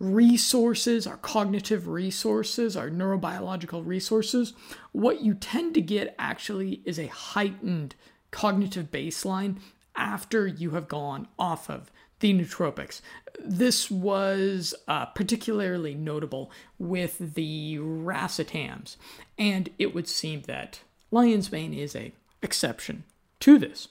resources, 0.01 1.07
our 1.07 1.19
cognitive 1.19 1.87
resources, 1.87 2.77
our 2.77 2.89
neurobiological 2.89 3.87
resources, 3.87 4.55
what 4.93 5.21
you 5.21 5.35
tend 5.35 5.75
to 5.75 5.81
get 5.81 6.15
actually 6.19 6.81
is 6.85 6.99
a 6.99 7.07
heightened 7.07 7.95
cognitive 8.31 8.91
baseline 8.91 9.59
after 9.95 10.47
you 10.47 10.71
have 10.71 10.89
gone 10.89 11.29
off 11.39 11.69
of 11.69 11.91
the 12.21 12.33
nootropics. 12.33 13.03
This 13.39 13.91
was 13.91 14.75
uh, 14.89 15.07
particularly 15.07 15.95
notable 15.95 16.51
with 16.79 17.35
the 17.35 17.77
racetams, 17.79 18.97
and 19.39 19.69
it 19.79 19.95
would 19.95 20.09
seem 20.09 20.43
that 20.43 20.81
lion's 21.11 21.53
mane 21.53 21.75
is 21.75 21.95
a 21.95 22.13
exception 22.43 23.05
to 23.41 23.59
this. 23.59 23.89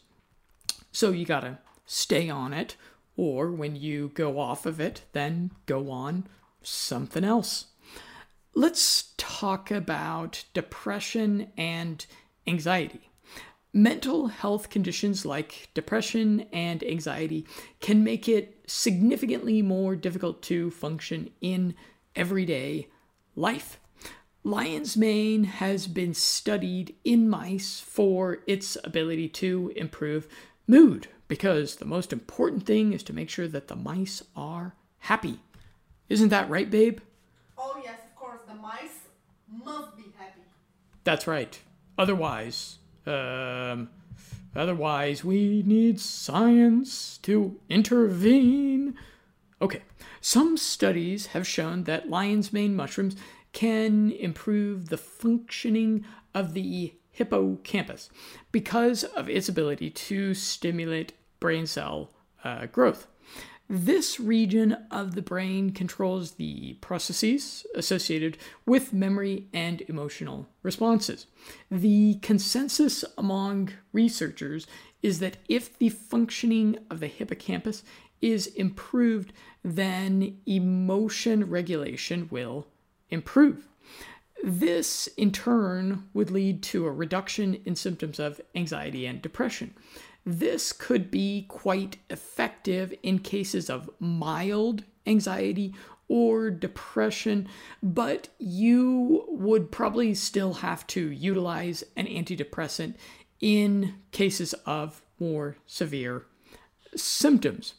So 0.91 1.11
you 1.11 1.25
gotta 1.25 1.59
stay 1.85 2.29
on 2.29 2.53
it 2.53 2.75
or 3.19 3.51
when 3.51 3.75
you 3.75 4.09
go 4.13 4.39
off 4.39 4.65
of 4.65 4.79
it, 4.79 5.01
then 5.11 5.51
go 5.65 5.91
on 5.91 6.25
something 6.63 7.25
else. 7.25 7.65
Let's 8.53 9.13
talk 9.17 9.71
about 9.71 10.45
depression 10.53 11.51
and 11.57 12.05
anxiety. 12.47 13.09
Mental 13.73 14.27
health 14.27 14.69
conditions 14.69 15.25
like 15.25 15.67
depression 15.73 16.45
and 16.53 16.81
anxiety 16.81 17.45
can 17.81 18.05
make 18.05 18.29
it 18.29 18.63
significantly 18.67 19.61
more 19.61 19.97
difficult 19.97 20.41
to 20.43 20.71
function 20.71 21.29
in 21.41 21.75
everyday 22.15 22.87
life. 23.35 23.81
Lion's 24.45 24.95
mane 24.95 25.43
has 25.43 25.87
been 25.87 26.13
studied 26.13 26.95
in 27.03 27.29
mice 27.29 27.81
for 27.81 28.37
its 28.47 28.77
ability 28.85 29.27
to 29.27 29.73
improve 29.75 30.29
mood 30.67 31.09
because 31.29 31.77
the 31.77 31.85
most 31.85 32.11
important 32.11 32.65
thing 32.65 32.91
is 32.91 33.03
to 33.03 33.13
make 33.13 33.29
sure 33.29 33.47
that 33.47 33.69
the 33.69 33.75
mice 33.75 34.21
are 34.35 34.75
happy. 34.97 35.39
Isn't 36.09 36.29
that 36.29 36.49
right, 36.49 36.69
babe? 36.69 36.99
Oh, 37.57 37.79
yes, 37.81 37.99
of 38.03 38.15
course. 38.15 38.41
The 38.47 38.55
mice 38.55 39.07
must 39.47 39.95
be 39.95 40.05
happy. 40.17 40.41
That's 41.05 41.27
right. 41.27 41.57
Otherwise, 41.97 42.79
um, 43.05 43.89
otherwise 44.55 45.23
we 45.23 45.63
need 45.65 45.99
science 45.99 47.19
to 47.19 47.59
intervene. 47.69 48.95
Okay. 49.61 49.83
Some 50.21 50.57
studies 50.57 51.27
have 51.27 51.47
shown 51.47 51.83
that 51.83 52.09
lion's 52.09 52.51
mane 52.51 52.75
mushrooms 52.75 53.15
can 53.53 54.11
improve 54.11 54.89
the 54.89 54.97
functioning 54.97 56.03
of 56.33 56.53
the 56.53 56.93
hippocampus 57.11 58.09
because 58.51 59.03
of 59.03 59.29
its 59.29 59.49
ability 59.49 59.89
to 59.89 60.33
stimulate 60.33 61.13
brain 61.39 61.67
cell 61.67 62.11
uh, 62.43 62.65
growth. 62.67 63.07
This 63.71 64.19
region 64.19 64.75
of 64.89 65.13
the 65.13 65.21
brain 65.21 65.69
controls 65.71 66.31
the 66.31 66.73
processes 66.81 67.67
associated 67.75 68.39
with 68.65 68.93
memory 68.93 69.45
and 69.53 69.81
emotional 69.81 70.47
responses. 70.63 71.27
The 71.69 72.15
consensus 72.23 73.05
among 73.15 73.69
researchers 73.93 74.65
is 75.03 75.19
that 75.19 75.37
if 75.47 75.77
the 75.77 75.89
functioning 75.89 76.79
of 76.89 76.99
the 76.99 77.07
hippocampus 77.07 77.83
is 78.21 78.47
improved, 78.47 79.33
then 79.63 80.39
emotion 80.47 81.47
regulation 81.47 82.27
will 82.31 82.67
improve. 83.11 83.67
This, 84.43 85.07
in 85.15 85.31
turn, 85.31 86.07
would 86.13 86.31
lead 86.31 86.63
to 86.63 86.85
a 86.85 86.91
reduction 86.91 87.61
in 87.65 87.75
symptoms 87.75 88.19
of 88.19 88.41
anxiety 88.55 89.05
and 89.05 89.21
depression. 89.21 89.75
This 90.25 90.71
could 90.71 91.09
be 91.09 91.45
quite 91.47 91.97
effective 92.09 92.93
in 93.01 93.19
cases 93.19 93.69
of 93.69 93.89
mild 93.99 94.83
anxiety 95.07 95.73
or 96.07 96.49
depression, 96.49 97.47
but 97.83 98.29
you 98.39 99.25
would 99.27 99.71
probably 99.71 100.13
still 100.13 100.55
have 100.55 100.85
to 100.87 101.09
utilize 101.11 101.83
an 101.95 102.07
antidepressant 102.07 102.95
in 103.39 103.95
cases 104.11 104.53
of 104.65 105.01
more 105.19 105.55
severe 105.65 106.25
symptoms. 106.95 107.75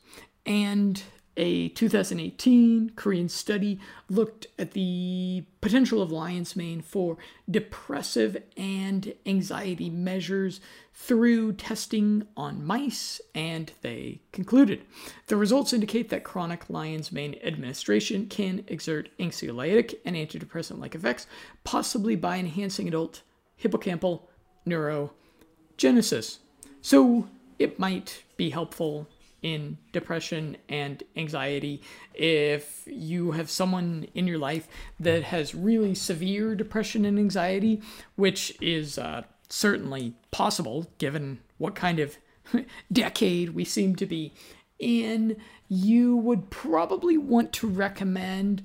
And 0.47 1.03
a 1.41 1.71
2018 1.71 2.93
Korean 2.97 3.31
study 3.31 3.81
looked 4.11 4.47
at 4.59 4.73
the 4.73 5.43
potential 5.63 6.03
of 6.03 6.13
lion's 6.13 6.55
mane 6.55 6.83
for 6.83 7.17
depressive 7.51 8.37
and 8.59 9.15
anxiety 9.25 9.89
measures 9.89 10.61
through 10.93 11.55
testing 11.55 12.27
on 12.37 12.63
mice, 12.63 13.23
and 13.35 13.73
they 13.81 14.21
concluded 14.33 14.83
the 15.29 15.37
results 15.39 15.73
indicate 15.73 16.11
that 16.11 16.25
chronic 16.25 16.69
lion's 16.69 17.11
mane 17.11 17.35
administration 17.43 18.27
can 18.27 18.63
exert 18.69 19.09
anxiolytic 19.19 19.95
and 20.05 20.17
antidepressant 20.17 20.79
like 20.79 20.95
effects, 20.95 21.27
possibly 21.65 22.17
by 22.17 22.37
enhancing 22.37 22.87
adult 22.87 23.23
hippocampal 23.59 24.25
neurogenesis. 24.69 26.41
So 26.83 27.29
it 27.59 27.79
might 27.79 28.25
be 28.37 28.51
helpful 28.51 29.09
in 29.43 29.79
depression 29.93 30.57
and 30.69 31.03
anxiety. 31.17 31.83
If 32.15 32.83
you 32.87 33.33
have 33.33 33.51
someone 33.51 34.07
in 34.15 34.27
your 34.27 34.39
life 34.39 34.69
that 34.99 35.25
has 35.25 35.55
really 35.55 35.95
severe 35.95 36.55
depression 36.55 37.05
and 37.05 37.19
anxiety, 37.19 37.81
which 38.17 38.57
is 38.61 38.99
uh, 38.99 39.23
certainly 39.49 40.15
possible 40.31 40.91
given 40.99 41.41
what 41.59 41.75
kind 41.75 41.99
of 41.99 42.17
decade 42.93 43.51
we 43.51 43.65
seem 43.65 43.97
to 43.97 44.07
be 44.07 44.33
in, 44.79 45.37
you 45.69 46.17
would 46.17 46.51
probably 46.51 47.17
want 47.19 47.53
to 47.53 47.69
recommend 47.69 48.63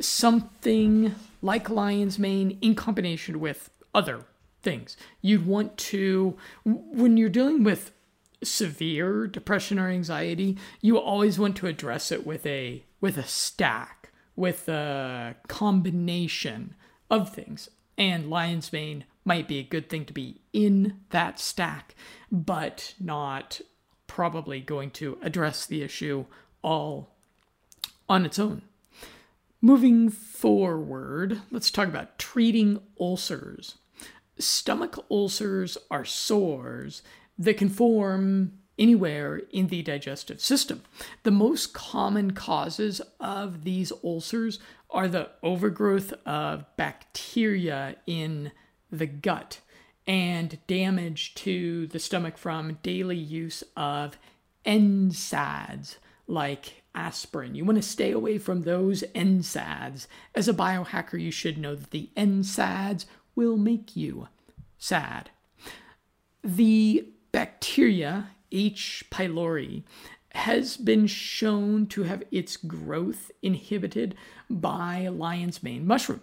something 0.00 1.14
like 1.40 1.70
lion's 1.70 2.18
mane 2.18 2.58
in 2.60 2.74
combination 2.74 3.40
with 3.40 3.70
other 3.94 4.24
things. 4.62 4.96
You'd 5.20 5.46
want 5.46 5.76
to, 5.76 6.36
when 6.64 7.16
you're 7.16 7.28
dealing 7.28 7.62
with 7.62 7.92
severe 8.44 9.26
depression 9.26 9.78
or 9.78 9.88
anxiety, 9.88 10.56
you 10.80 10.98
always 10.98 11.38
want 11.38 11.56
to 11.56 11.66
address 11.66 12.12
it 12.12 12.26
with 12.26 12.44
a 12.46 12.84
with 13.00 13.18
a 13.18 13.24
stack, 13.24 14.10
with 14.36 14.68
a 14.68 15.36
combination 15.48 16.74
of 17.10 17.34
things. 17.34 17.68
And 17.96 18.30
lion's 18.30 18.72
mane 18.72 19.04
might 19.24 19.46
be 19.46 19.58
a 19.58 19.64
good 19.64 19.88
thing 19.88 20.04
to 20.06 20.12
be 20.12 20.40
in 20.52 21.00
that 21.10 21.38
stack, 21.38 21.94
but 22.30 22.94
not 22.98 23.60
probably 24.06 24.60
going 24.60 24.90
to 24.92 25.18
address 25.22 25.66
the 25.66 25.82
issue 25.82 26.26
all 26.62 27.10
on 28.08 28.24
its 28.24 28.38
own. 28.38 28.62
Moving 29.60 30.10
forward, 30.10 31.40
let's 31.50 31.70
talk 31.70 31.88
about 31.88 32.18
treating 32.18 32.80
ulcers. 33.00 33.76
Stomach 34.38 34.98
ulcers 35.10 35.78
are 35.90 36.04
sores 36.04 37.02
that 37.38 37.56
can 37.56 37.68
form 37.68 38.52
anywhere 38.78 39.42
in 39.50 39.68
the 39.68 39.82
digestive 39.82 40.40
system. 40.40 40.82
The 41.22 41.30
most 41.30 41.72
common 41.72 42.32
causes 42.32 43.00
of 43.20 43.64
these 43.64 43.92
ulcers 44.02 44.58
are 44.90 45.08
the 45.08 45.30
overgrowth 45.42 46.12
of 46.26 46.64
bacteria 46.76 47.96
in 48.06 48.52
the 48.90 49.06
gut 49.06 49.60
and 50.06 50.58
damage 50.66 51.34
to 51.34 51.86
the 51.88 51.98
stomach 51.98 52.36
from 52.36 52.78
daily 52.82 53.16
use 53.16 53.64
of 53.76 54.18
NSAIDs 54.66 55.96
like 56.26 56.82
aspirin. 56.94 57.54
You 57.54 57.64
want 57.64 57.76
to 57.76 57.82
stay 57.82 58.12
away 58.12 58.38
from 58.38 58.62
those 58.62 59.02
NSAIDs. 59.14 60.06
As 60.34 60.48
a 60.48 60.54
biohacker, 60.54 61.20
you 61.20 61.30
should 61.30 61.58
know 61.58 61.74
that 61.74 61.90
the 61.90 62.10
NSAIDs 62.16 63.06
will 63.34 63.56
make 63.56 63.96
you 63.96 64.28
sad. 64.78 65.30
The 66.42 67.08
bacteria, 67.34 68.28
H. 68.52 69.02
pylori, 69.10 69.82
has 70.36 70.76
been 70.76 71.08
shown 71.08 71.84
to 71.88 72.04
have 72.04 72.22
its 72.30 72.56
growth 72.56 73.32
inhibited 73.42 74.14
by 74.48 75.08
lion's 75.08 75.60
mane 75.60 75.84
mushroom. 75.84 76.20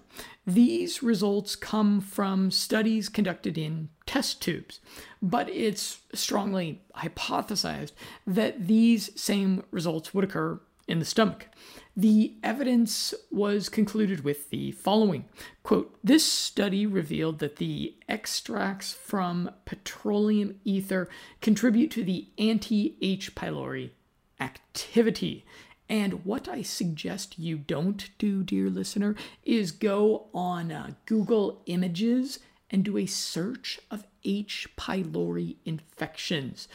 These 0.48 1.04
results 1.04 1.58
come 1.58 2.00
from 2.00 2.50
studies 2.50 3.10
conducted 3.10 3.58
in 3.58 3.90
test 4.06 4.42
tubes, 4.42 4.80
but 5.22 5.50
it's 5.50 6.00
strongly 6.14 6.82
hypothesized 6.96 7.92
that 8.26 8.68
these 8.68 9.12
same 9.20 9.66
results 9.70 10.14
would 10.14 10.24
occur 10.24 10.62
in 10.88 11.00
the 11.00 11.06
stomach. 11.06 11.48
The 11.96 12.36
evidence 12.42 13.14
was 13.30 13.68
concluded 13.68 14.24
with 14.24 14.50
the 14.50 14.72
following 14.72 15.26
quote, 15.62 15.98
This 16.04 16.26
study 16.26 16.86
revealed 16.86 17.40
that 17.40 17.58
the 17.58 17.96
extracts 18.08 18.94
from 18.94 19.52
petroleum 19.66 20.60
ether 20.64 21.10
contribute 21.42 21.92
to 21.92 22.04
the 22.04 22.28
anti 22.38 22.96
H. 23.02 23.36
pylori 23.36 23.92
activity. 24.40 25.46
And 25.90 26.24
what 26.24 26.48
I 26.48 26.62
suggest 26.62 27.38
you 27.38 27.58
don't 27.58 28.10
do, 28.18 28.44
dear 28.44 28.70
listener, 28.70 29.14
is 29.44 29.72
go 29.72 30.28
on 30.34 30.72
uh, 30.72 30.92
Google 31.06 31.62
Images 31.66 32.40
and 32.70 32.86
do 32.86 32.98
a 32.98 33.06
search 33.06 33.80
of 33.92 34.06
H. 34.24 34.70
pylori 34.78 35.58
infections. 35.66 36.70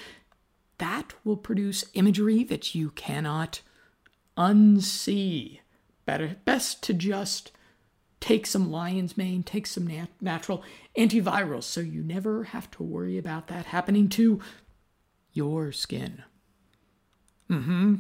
That 0.77 1.15
will 1.25 1.39
produce 1.39 1.87
imagery 1.95 2.45
that 2.45 2.75
you 2.75 2.91
cannot 2.91 3.63
unsee. 4.37 5.61
Better, 6.05 6.37
best 6.45 6.83
to 6.85 6.95
just 6.95 7.51
take 8.21 8.47
some 8.47 8.71
lion's 8.71 9.17
mane, 9.17 9.43
take 9.43 9.67
some 9.67 9.87
nat- 9.87 10.09
natural 10.21 10.63
antivirals 10.97 11.65
so 11.65 11.81
you 11.81 12.03
never 12.03 12.45
have 12.45 12.71
to 12.73 12.83
worry 12.83 13.19
about 13.19 13.49
that 13.49 13.67
happening 13.67 14.09
to 14.09 14.41
your 15.33 15.73
skin. 15.73 16.23
Mm 17.51 17.65
hmm. 17.65 17.95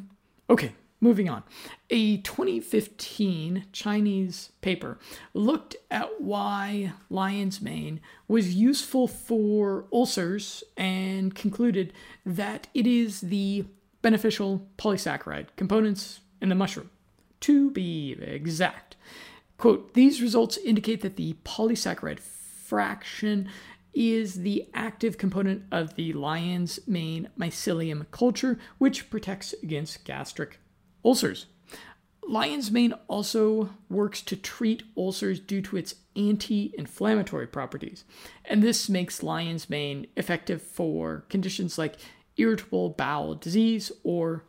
Okay, 0.48 0.72
moving 1.00 1.28
on. 1.28 1.42
A 1.90 2.18
2015 2.18 3.66
Chinese 3.72 4.52
paper 4.60 4.98
looked 5.34 5.76
at 5.90 6.20
why 6.20 6.92
lion's 7.10 7.60
mane 7.60 8.00
was 8.26 8.54
useful 8.54 9.06
for 9.06 9.86
ulcers 9.92 10.64
and 10.76 11.34
concluded 11.34 11.92
that 12.24 12.68
it 12.74 12.86
is 12.86 13.20
the 13.20 13.66
beneficial 14.02 14.66
polysaccharide 14.78 15.48
components 15.56 16.20
in 16.40 16.48
the 16.48 16.54
mushroom. 16.54 16.90
To 17.40 17.70
be 17.70 18.16
exact, 18.20 18.96
quote, 19.58 19.94
these 19.94 20.22
results 20.22 20.56
indicate 20.56 21.02
that 21.02 21.16
the 21.16 21.34
polysaccharide 21.44 22.20
fraction 22.20 23.48
is 23.94 24.34
the 24.34 24.68
active 24.74 25.16
component 25.16 25.64
of 25.72 25.94
the 25.94 26.12
lion's 26.12 26.78
mane 26.86 27.28
mycelium 27.38 28.06
culture, 28.10 28.58
which 28.78 29.08
protects 29.08 29.54
against 29.62 30.04
gastric 30.04 30.58
ulcers. 31.04 31.46
Lion's 32.28 32.70
mane 32.70 32.92
also 33.08 33.70
works 33.88 34.20
to 34.20 34.36
treat 34.36 34.82
ulcers 34.96 35.38
due 35.38 35.62
to 35.62 35.76
its 35.76 35.94
anti 36.16 36.74
inflammatory 36.76 37.46
properties, 37.46 38.04
and 38.44 38.62
this 38.62 38.88
makes 38.88 39.22
lion's 39.22 39.70
mane 39.70 40.08
effective 40.16 40.60
for 40.60 41.24
conditions 41.28 41.78
like 41.78 41.96
irritable 42.36 42.90
bowel 42.90 43.34
disease 43.34 43.92
or 44.02 44.44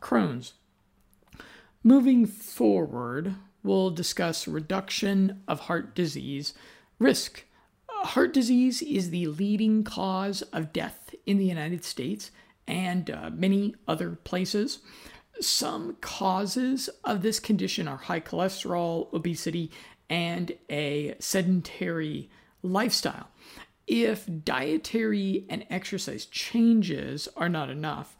Crohn's. 0.00 0.52
Moving 1.84 2.26
forward, 2.26 3.34
we'll 3.64 3.90
discuss 3.90 4.46
reduction 4.46 5.42
of 5.48 5.60
heart 5.60 5.96
disease 5.96 6.54
risk. 7.00 7.44
Heart 7.88 8.32
disease 8.32 8.82
is 8.82 9.10
the 9.10 9.26
leading 9.26 9.82
cause 9.82 10.42
of 10.42 10.72
death 10.72 11.12
in 11.26 11.38
the 11.38 11.44
United 11.44 11.84
States 11.84 12.30
and 12.68 13.10
uh, 13.10 13.30
many 13.32 13.74
other 13.88 14.10
places. 14.10 14.78
Some 15.40 15.96
causes 16.00 16.88
of 17.02 17.22
this 17.22 17.40
condition 17.40 17.88
are 17.88 17.96
high 17.96 18.20
cholesterol, 18.20 19.12
obesity, 19.12 19.72
and 20.08 20.52
a 20.70 21.16
sedentary 21.18 22.30
lifestyle. 22.62 23.28
If 23.88 24.28
dietary 24.44 25.46
and 25.48 25.66
exercise 25.68 26.26
changes 26.26 27.28
are 27.36 27.48
not 27.48 27.70
enough, 27.70 28.16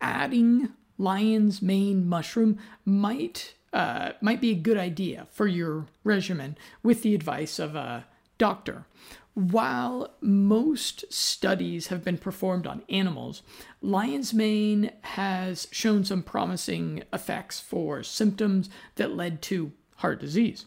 adding 0.00 0.70
lion's 0.98 1.60
mane 1.62 2.08
mushroom 2.08 2.58
might 2.84 3.54
uh, 3.72 4.12
might 4.20 4.40
be 4.40 4.50
a 4.50 4.54
good 4.54 4.78
idea 4.78 5.26
for 5.30 5.46
your 5.46 5.86
regimen 6.02 6.56
with 6.82 7.02
the 7.02 7.14
advice 7.14 7.58
of 7.58 7.74
a 7.74 8.06
doctor. 8.38 8.86
While 9.34 10.14
most 10.22 11.04
studies 11.12 11.88
have 11.88 12.02
been 12.02 12.16
performed 12.16 12.66
on 12.66 12.84
animals, 12.88 13.42
lion's 13.82 14.32
mane 14.32 14.92
has 15.02 15.68
shown 15.70 16.04
some 16.04 16.22
promising 16.22 17.02
effects 17.12 17.60
for 17.60 18.02
symptoms 18.02 18.70
that 18.94 19.14
led 19.14 19.42
to 19.42 19.72
heart 19.96 20.20
disease. 20.20 20.64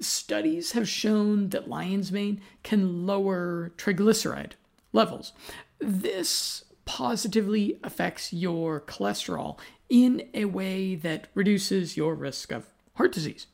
Studies 0.00 0.72
have 0.72 0.88
shown 0.88 1.50
that 1.50 1.68
lion's 1.68 2.10
mane 2.10 2.40
can 2.62 3.06
lower 3.06 3.72
triglyceride 3.76 4.52
levels. 4.94 5.34
This 5.78 6.64
positively 6.86 7.78
affects 7.84 8.32
your 8.32 8.80
cholesterol 8.80 9.58
in 9.90 10.28
a 10.32 10.46
way 10.46 10.94
that 10.94 11.28
reduces 11.34 11.96
your 11.96 12.14
risk 12.14 12.50
of 12.50 12.66
heart 12.94 13.12
disease. 13.12 13.46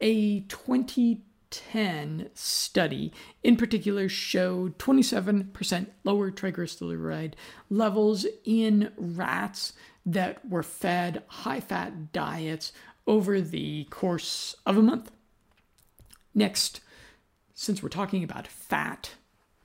A 0.00 0.40
2010 0.40 2.30
study 2.32 3.12
in 3.42 3.56
particular 3.56 4.08
showed 4.08 4.78
27% 4.78 5.86
lower 6.04 6.30
triglyceride 6.30 7.34
levels 7.68 8.26
in 8.44 8.92
rats 8.96 9.74
that 10.06 10.48
were 10.48 10.62
fed 10.62 11.22
high 11.26 11.60
fat 11.60 12.12
diets 12.12 12.72
over 13.06 13.40
the 13.40 13.84
course 13.90 14.54
of 14.64 14.78
a 14.78 14.82
month. 14.82 15.10
Next, 16.34 16.80
since 17.54 17.82
we're 17.82 17.88
talking 17.90 18.24
about 18.24 18.46
fat 18.46 19.10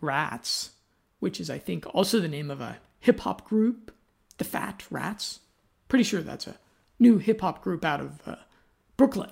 rats, 0.01 0.71
which 1.19 1.39
is, 1.39 1.49
I 1.49 1.59
think, 1.59 1.85
also 1.93 2.19
the 2.19 2.27
name 2.27 2.51
of 2.51 2.59
a 2.59 2.79
hip 3.05 3.19
hop 3.19 3.47
group, 3.47 3.91
the 4.39 4.43
Fat 4.43 4.83
Rats. 4.89 5.41
Pretty 5.87 6.03
sure 6.03 6.21
that's 6.21 6.47
a 6.47 6.57
new 6.97 7.19
hip 7.19 7.41
hop 7.41 7.63
group 7.63 7.85
out 7.85 8.01
of 8.01 8.19
uh, 8.25 8.35
Brooklyn. 8.97 9.29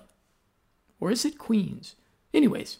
Or 0.99 1.09
is 1.09 1.25
it 1.25 1.39
Queens? 1.39 1.95
Anyways, 2.35 2.77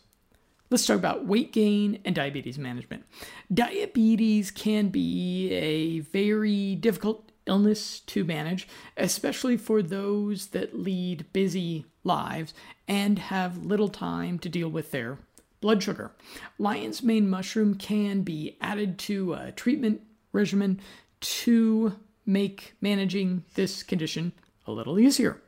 let's 0.70 0.86
talk 0.86 0.98
about 0.98 1.26
weight 1.26 1.52
gain 1.52 2.00
and 2.06 2.14
diabetes 2.16 2.60
management. 2.60 3.06
Diabetes 3.52 4.52
can 4.52 4.90
be 4.90 5.52
a 5.52 6.00
very 6.02 6.76
difficult 6.76 7.32
illness 7.48 8.00
to 8.02 8.24
manage, 8.24 8.68
especially 8.96 9.58
for 9.58 9.82
those 9.82 10.48
that 10.48 10.80
lead 10.80 11.26
busy 11.34 11.86
lives 12.04 12.54
and 12.88 13.18
have 13.18 13.66
little 13.66 13.90
time 13.90 14.38
to 14.38 14.48
deal 14.48 14.70
with 14.70 14.92
their 14.92 15.18
blood 15.60 15.82
sugar. 15.82 16.12
Lion's 16.60 17.02
mane 17.02 17.28
mushroom 17.28 17.74
can 17.74 18.22
be 18.22 18.58
added 18.62 19.00
to 19.00 19.34
a 19.34 19.52
treatment 19.52 20.02
regimen 20.34 20.82
to 21.22 21.94
make 22.26 22.74
managing 22.82 23.44
this 23.54 23.84
condition 23.84 24.34
a 24.68 24.72
little 24.72 25.00
easier. 25.00 25.42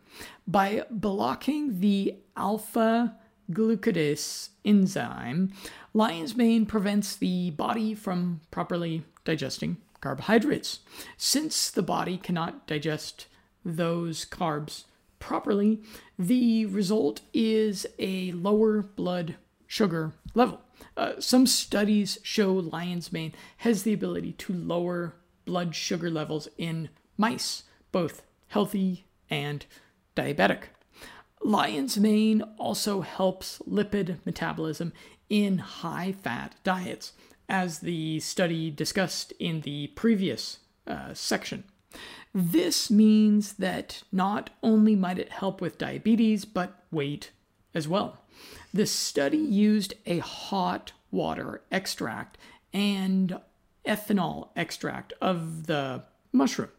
By 0.47 0.83
blocking 0.89 1.81
the 1.81 2.15
alpha 2.37 3.17
glucosidase 3.51 4.49
enzyme, 4.63 5.53
lion's 5.93 6.35
mane 6.35 6.65
prevents 6.65 7.15
the 7.15 7.51
body 7.51 7.93
from 7.93 8.41
properly 8.51 9.03
digesting 9.23 9.77
carbohydrates. 10.01 10.79
Since 11.17 11.71
the 11.71 11.83
body 11.83 12.17
cannot 12.17 12.67
digest 12.67 13.27
those 13.63 14.25
carbs 14.25 14.85
properly, 15.19 15.81
the 16.19 16.65
result 16.67 17.21
is 17.33 17.87
a 17.97 18.31
lower 18.33 18.81
blood 18.81 19.35
sugar 19.67 20.13
level. 20.33 20.61
Uh, 20.97 21.13
some 21.19 21.45
studies 21.45 22.19
show 22.23 22.53
lion's 22.53 23.11
mane 23.11 23.33
has 23.57 23.83
the 23.83 23.93
ability 23.93 24.31
to 24.33 24.53
lower 24.53 25.15
blood 25.45 25.75
sugar 25.75 26.09
levels 26.09 26.47
in 26.57 26.89
mice, 27.17 27.63
both 27.91 28.23
healthy 28.47 29.05
and 29.29 29.65
diabetic. 30.15 30.63
Lion's 31.43 31.97
mane 31.97 32.41
also 32.57 33.01
helps 33.01 33.59
lipid 33.69 34.17
metabolism 34.25 34.93
in 35.29 35.57
high 35.57 36.11
fat 36.11 36.55
diets, 36.63 37.13
as 37.47 37.79
the 37.79 38.19
study 38.19 38.71
discussed 38.71 39.31
in 39.39 39.61
the 39.61 39.87
previous 39.87 40.59
uh, 40.87 41.13
section. 41.13 41.63
This 42.33 42.89
means 42.89 43.53
that 43.53 44.03
not 44.11 44.49
only 44.63 44.95
might 44.95 45.19
it 45.19 45.29
help 45.31 45.61
with 45.61 45.77
diabetes, 45.77 46.45
but 46.45 46.83
weight 46.91 47.31
as 47.73 47.87
well. 47.87 48.19
The 48.73 48.85
study 48.85 49.37
used 49.37 49.93
a 50.05 50.19
hot 50.19 50.91
water 51.11 51.61
extract 51.71 52.37
and 52.73 53.39
ethanol 53.85 54.49
extract 54.55 55.13
of 55.21 55.67
the 55.67 56.03
mushroom. 56.31 56.69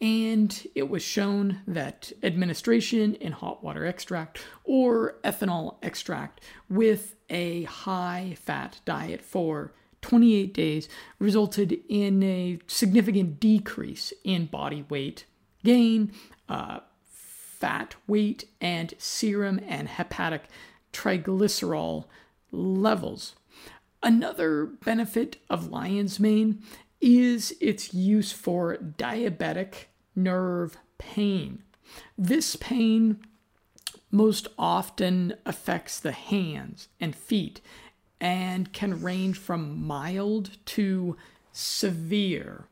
And 0.00 0.66
it 0.74 0.88
was 0.88 1.02
shown 1.02 1.60
that 1.66 2.12
administration 2.22 3.14
in 3.16 3.32
hot 3.32 3.62
water 3.62 3.84
extract 3.84 4.40
or 4.64 5.16
ethanol 5.22 5.76
extract 5.82 6.40
with 6.70 7.16
a 7.28 7.64
high 7.64 8.36
fat 8.40 8.80
diet 8.86 9.20
for 9.20 9.74
28 10.00 10.54
days 10.54 10.88
resulted 11.18 11.78
in 11.88 12.22
a 12.22 12.58
significant 12.66 13.38
decrease 13.40 14.12
in 14.24 14.46
body 14.46 14.86
weight 14.88 15.26
gain, 15.64 16.12
uh, 16.48 16.80
fat 17.04 17.94
weight, 18.06 18.46
and 18.60 18.94
serum 18.96 19.60
and 19.66 19.88
hepatic 19.88 20.44
triglycerol 20.92 22.04
levels. 22.50 23.34
Another 24.02 24.64
benefit 24.64 25.36
of 25.48 25.70
lion's 25.70 26.18
mane 26.18 26.62
is 27.00 27.54
its 27.60 27.94
use 27.94 28.32
for 28.32 28.76
diabetic 28.76 29.86
nerve 30.14 30.76
pain. 30.98 31.62
This 32.16 32.56
pain 32.56 33.20
most 34.10 34.48
often 34.58 35.34
affects 35.46 36.00
the 36.00 36.12
hands 36.12 36.88
and 37.00 37.14
feet 37.14 37.60
and 38.20 38.72
can 38.72 39.02
range 39.02 39.38
from 39.38 39.86
mild 39.86 40.50
to 40.66 41.16
severe. 41.52 42.66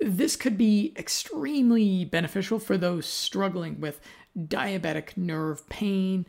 This 0.00 0.36
could 0.36 0.58
be 0.58 0.92
extremely 0.96 2.04
beneficial 2.04 2.58
for 2.58 2.76
those 2.76 3.06
struggling 3.06 3.80
with 3.80 4.00
diabetic 4.36 5.16
nerve 5.16 5.68
pain, 5.68 6.26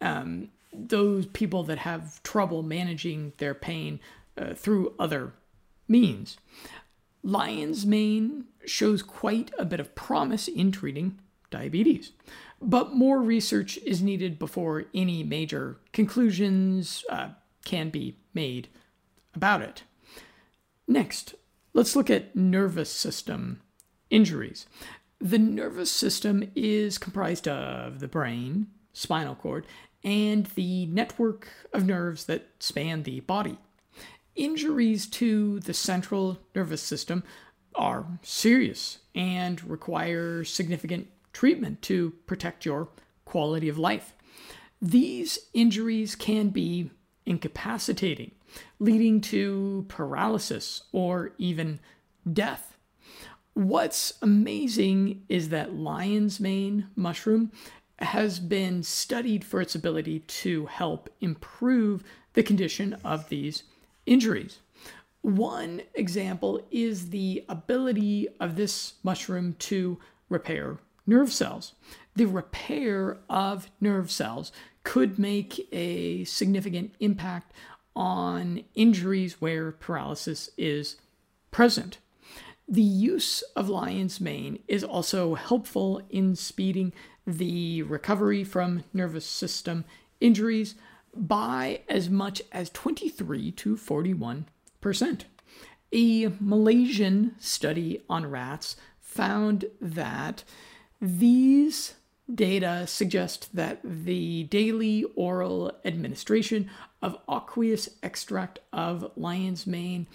um, 0.00 0.48
those 0.72 1.26
people 1.26 1.62
that 1.64 1.78
have 1.78 2.22
trouble 2.22 2.62
managing 2.62 3.32
their 3.38 3.54
pain 3.54 4.00
uh, 4.36 4.54
through 4.54 4.94
other 4.98 5.34
means. 5.88 6.36
Lion's 7.22 7.86
mane 7.86 8.44
shows 8.64 9.02
quite 9.02 9.50
a 9.58 9.64
bit 9.64 9.80
of 9.80 9.94
promise 9.94 10.48
in 10.48 10.72
treating 10.72 11.18
diabetes, 11.50 12.12
but 12.60 12.94
more 12.94 13.20
research 13.20 13.76
is 13.78 14.02
needed 14.02 14.38
before 14.38 14.84
any 14.94 15.22
major 15.22 15.78
conclusions 15.92 17.04
uh, 17.10 17.28
can 17.64 17.90
be 17.90 18.16
made 18.34 18.68
about 19.34 19.62
it. 19.62 19.82
Next, 20.88 21.34
let's 21.72 21.94
look 21.94 22.10
at 22.10 22.34
nervous 22.34 22.90
system 22.90 23.60
injuries. 24.10 24.66
The 25.20 25.38
nervous 25.38 25.90
system 25.90 26.50
is 26.56 26.98
comprised 26.98 27.46
of 27.46 28.00
the 28.00 28.08
brain, 28.08 28.66
spinal 28.92 29.36
cord, 29.36 29.66
and 30.04 30.46
the 30.54 30.86
network 30.86 31.48
of 31.72 31.86
nerves 31.86 32.24
that 32.26 32.48
span 32.58 33.02
the 33.02 33.20
body. 33.20 33.58
Injuries 34.34 35.06
to 35.06 35.60
the 35.60 35.74
central 35.74 36.38
nervous 36.54 36.82
system 36.82 37.22
are 37.74 38.06
serious 38.22 38.98
and 39.14 39.62
require 39.64 40.44
significant 40.44 41.08
treatment 41.32 41.82
to 41.82 42.12
protect 42.26 42.64
your 42.64 42.88
quality 43.24 43.68
of 43.68 43.78
life. 43.78 44.14
These 44.80 45.38
injuries 45.54 46.14
can 46.14 46.48
be 46.48 46.90
incapacitating, 47.24 48.32
leading 48.78 49.20
to 49.20 49.86
paralysis 49.88 50.82
or 50.92 51.32
even 51.38 51.78
death. 52.30 52.76
What's 53.54 54.14
amazing 54.22 55.24
is 55.28 55.50
that 55.50 55.74
lion's 55.74 56.40
mane 56.40 56.88
mushroom 56.96 57.52
has 58.02 58.38
been 58.40 58.82
studied 58.82 59.44
for 59.44 59.60
its 59.60 59.74
ability 59.74 60.20
to 60.20 60.66
help 60.66 61.08
improve 61.20 62.02
the 62.34 62.42
condition 62.42 62.96
of 63.04 63.28
these 63.28 63.62
injuries. 64.06 64.58
One 65.22 65.82
example 65.94 66.66
is 66.70 67.10
the 67.10 67.44
ability 67.48 68.28
of 68.40 68.56
this 68.56 68.94
mushroom 69.02 69.54
to 69.60 69.98
repair 70.28 70.78
nerve 71.06 71.32
cells. 71.32 71.74
The 72.14 72.26
repair 72.26 73.18
of 73.28 73.70
nerve 73.80 74.10
cells 74.10 74.52
could 74.84 75.18
make 75.18 75.68
a 75.72 76.24
significant 76.24 76.94
impact 77.00 77.52
on 77.94 78.64
injuries 78.74 79.40
where 79.40 79.72
paralysis 79.72 80.50
is 80.56 80.96
present. 81.50 81.98
The 82.68 82.82
use 82.82 83.42
of 83.54 83.68
lion's 83.68 84.20
mane 84.20 84.60
is 84.66 84.82
also 84.82 85.34
helpful 85.34 86.00
in 86.10 86.34
speeding 86.36 86.92
the 87.26 87.82
recovery 87.82 88.44
from 88.44 88.84
nervous 88.92 89.26
system 89.26 89.84
injuries 90.20 90.74
by 91.14 91.80
as 91.88 92.08
much 92.08 92.42
as 92.52 92.70
23 92.70 93.52
to 93.52 93.76
41 93.76 94.46
percent. 94.80 95.26
A 95.92 96.32
Malaysian 96.40 97.34
study 97.38 98.02
on 98.08 98.26
rats 98.26 98.76
found 99.00 99.66
that 99.80 100.42
these 101.00 101.94
data 102.32 102.86
suggest 102.86 103.54
that 103.54 103.80
the 103.82 104.44
daily 104.44 105.04
oral 105.16 105.72
administration 105.84 106.70
of 107.02 107.18
aqueous 107.28 107.90
extract 108.02 108.60
of 108.72 109.10
lion's 109.16 109.66
mane, 109.66 110.06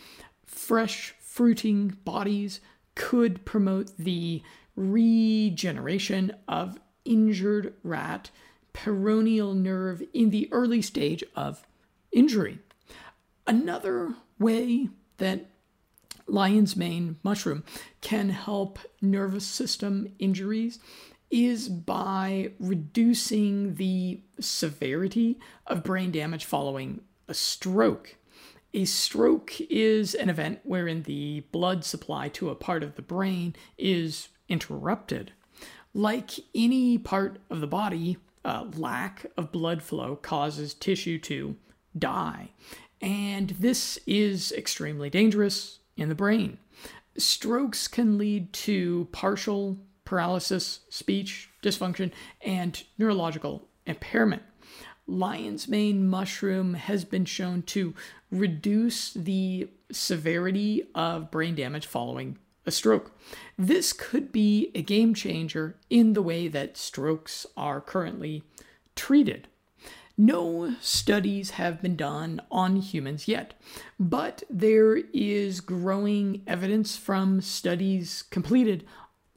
fresh 0.46 1.14
fruiting 1.20 1.90
bodies 2.04 2.60
could 2.96 3.46
promote 3.46 3.96
the 3.98 4.42
regeneration 4.76 6.32
of 6.48 6.80
injured 7.08 7.74
rat 7.84 8.30
peroneal 8.74 9.56
nerve 9.56 10.04
in 10.14 10.30
the 10.30 10.48
early 10.52 10.82
stage 10.82 11.24
of 11.36 11.66
injury. 12.12 12.60
Another 13.48 14.14
way 14.38 14.90
that 15.18 15.50
lion's 16.28 16.76
mane 16.76 17.18
mushroom 17.24 17.64
can 18.02 18.30
help 18.30 18.80
nervous 19.02 19.46
system 19.46 20.14
injuries 20.20 20.80
is 21.30 21.68
by 21.70 22.52
reducing 22.60 23.76
the 23.76 24.22
severity 24.40 25.40
of 25.66 25.84
brain 25.84 26.12
damage 26.12 26.46
following 26.46 27.02
a 27.28 27.34
stroke. 27.34 28.16
A 28.74 28.86
stroke 28.86 29.60
is 29.70 30.14
an 30.14 30.30
event 30.30 30.60
wherein 30.64 31.04
the 31.04 31.42
blood 31.52 31.84
supply 31.84 32.30
to 32.30 32.50
a 32.50 32.56
part 32.56 32.84
of 32.84 32.96
the 32.96 33.02
brain 33.02 33.56
is 33.78 34.30
interrupted. 34.48 35.32
Like 35.94 36.32
any 36.54 36.98
part 36.98 37.40
of 37.50 37.62
the 37.62 37.68
body, 37.68 38.18
uh, 38.46 38.66
lack 38.76 39.26
of 39.36 39.52
blood 39.52 39.82
flow 39.82 40.16
causes 40.16 40.74
tissue 40.74 41.20
to 41.20 41.56
die. 41.98 42.52
And 43.02 43.50
this 43.52 44.00
is 44.08 44.52
extremely 44.52 45.10
dangerous 45.10 45.80
in 45.96 46.10
the 46.10 46.16
brain. 46.16 46.58
Strokes 47.18 47.88
can 47.88 48.18
lead 48.18 48.54
to 48.54 49.08
partial 49.12 49.78
paralysis, 50.06 50.82
speech 50.90 51.50
dysfunction, 51.62 52.12
and 52.42 52.84
neurological 52.98 53.68
impairment. 53.86 54.44
Lion's 55.08 55.68
mane 55.68 56.08
mushroom 56.08 56.74
has 56.74 57.06
been 57.06 57.26
shown 57.26 57.62
to 57.64 57.94
reduce 58.30 59.14
the 59.14 59.70
severity 59.92 60.84
of 60.94 61.32
brain 61.32 61.56
damage 61.56 61.86
following 61.86 62.38
a 62.68 62.72
stroke. 62.72 63.12
This 63.58 63.94
could 63.94 64.32
be 64.32 64.70
a 64.76 64.84
game 64.84 65.16
changer 65.16 65.76
in 65.90 66.14
the 66.14 66.22
way 66.22 66.48
that 66.50 66.78
strokes 66.78 67.48
are 67.56 67.82
currently 67.82 68.44
treated. 68.96 69.48
No 70.20 70.76
studies 70.82 71.52
have 71.52 71.82
been 71.82 71.96
done 71.96 72.42
on 72.52 72.76
humans 72.78 73.28
yet, 73.28 73.54
but 74.00 74.44
there 74.50 74.98
is 75.14 75.62
growing 75.62 76.42
evidence 76.48 76.98
from 76.98 77.40
studies 77.40 78.24
completed 78.32 78.86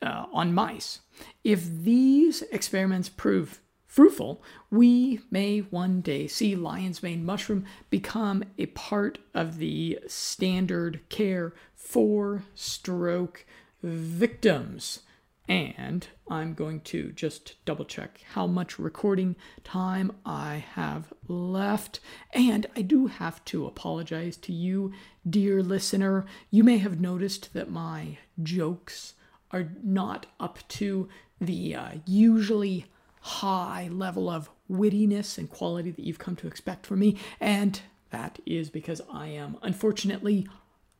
uh, 0.02 0.24
on 0.32 0.54
mice. 0.54 1.00
If 1.44 1.64
these 1.82 2.42
experiments 2.50 3.10
prove 3.10 3.60
fruitful, 3.86 4.42
we 4.70 5.20
may 5.30 5.58
one 5.58 6.00
day 6.00 6.26
see 6.26 6.56
lion's 6.56 7.02
mane 7.02 7.26
mushroom 7.26 7.66
become 7.90 8.44
a 8.56 8.66
part 8.66 9.18
of 9.34 9.58
the 9.58 9.98
standard 10.06 11.00
care 11.10 11.52
for 11.90 12.44
stroke 12.54 13.44
victims. 13.82 15.00
And 15.48 16.06
I'm 16.28 16.54
going 16.54 16.82
to 16.82 17.10
just 17.10 17.56
double 17.64 17.84
check 17.84 18.20
how 18.34 18.46
much 18.46 18.78
recording 18.78 19.34
time 19.64 20.12
I 20.24 20.64
have 20.74 21.12
left. 21.26 21.98
And 22.32 22.66
I 22.76 22.82
do 22.82 23.08
have 23.08 23.44
to 23.46 23.66
apologize 23.66 24.36
to 24.36 24.52
you, 24.52 24.92
dear 25.28 25.64
listener. 25.64 26.26
You 26.52 26.62
may 26.62 26.78
have 26.78 27.00
noticed 27.00 27.52
that 27.54 27.72
my 27.72 28.18
jokes 28.40 29.14
are 29.50 29.66
not 29.82 30.26
up 30.38 30.60
to 30.68 31.08
the 31.40 31.74
uh, 31.74 31.88
usually 32.06 32.86
high 33.20 33.88
level 33.90 34.30
of 34.30 34.48
wittiness 34.70 35.38
and 35.38 35.50
quality 35.50 35.90
that 35.90 36.04
you've 36.04 36.20
come 36.20 36.36
to 36.36 36.46
expect 36.46 36.86
from 36.86 37.00
me. 37.00 37.16
And 37.40 37.80
that 38.10 38.38
is 38.46 38.70
because 38.70 39.02
I 39.12 39.26
am 39.26 39.56
unfortunately 39.60 40.46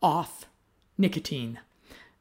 off 0.03 0.46
nicotine. 1.00 1.58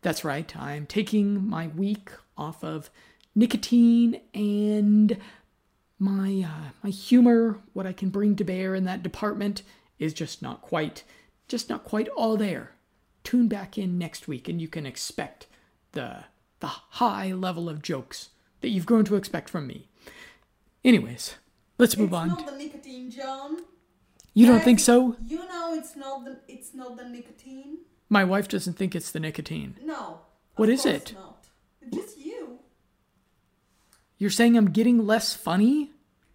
That's 0.01 0.23
right, 0.23 0.55
I'm 0.55 0.85
taking 0.85 1.47
my 1.47 1.67
week 1.67 2.09
off 2.37 2.63
of 2.63 2.89
nicotine 3.35 4.21
and 4.33 5.17
my 5.99 6.45
uh, 6.47 6.69
my 6.81 6.89
humor, 6.89 7.59
what 7.73 7.85
I 7.85 7.93
can 7.93 8.09
bring 8.09 8.35
to 8.37 8.43
bear 8.43 8.73
in 8.73 8.85
that 8.85 9.03
department 9.03 9.61
is 9.99 10.13
just 10.13 10.41
not 10.41 10.61
quite 10.61 11.03
just 11.47 11.69
not 11.69 11.83
quite 11.83 12.07
all 12.09 12.37
there. 12.37 12.71
Tune 13.23 13.49
back 13.49 13.77
in 13.77 13.97
next 13.97 14.27
week 14.27 14.47
and 14.47 14.61
you 14.61 14.69
can 14.69 14.85
expect 14.85 15.47
the 15.91 16.23
the 16.61 16.67
high 16.67 17.33
level 17.33 17.67
of 17.69 17.81
jokes 17.81 18.29
that 18.61 18.69
you've 18.69 18.85
grown 18.85 19.05
to 19.05 19.15
expect 19.15 19.49
from 19.49 19.67
me. 19.67 19.87
Anyways, 20.83 21.35
let's 21.77 21.97
move 21.97 22.09
it's 22.09 22.15
on. 22.15 22.27
not 22.29 22.45
the 22.45 22.57
nicotine, 22.57 23.11
John. 23.11 23.57
You 24.33 24.45
don't 24.45 24.63
think 24.63 24.79
so? 24.79 25.17
You 25.25 25.45
know 25.47 25.73
it's 25.73 25.97
not 25.97 26.23
the 26.23 26.39
it's 26.47 26.73
not 26.73 26.95
the 26.95 27.03
nicotine. 27.03 27.79
My 28.09 28.23
wife 28.23 28.47
doesn't 28.47 28.73
think 28.73 28.95
it's 28.95 29.11
the 29.11 29.19
nicotine. 29.19 29.77
No. 29.83 30.21
What 30.55 30.69
is 30.69 30.85
it? 30.85 31.13
Not. 31.13 31.45
It's 31.81 31.95
just 31.95 32.17
you. 32.17 32.59
You're 34.17 34.29
saying 34.31 34.57
I'm 34.57 34.71
getting 34.71 35.05
less 35.05 35.35
funny? 35.35 35.91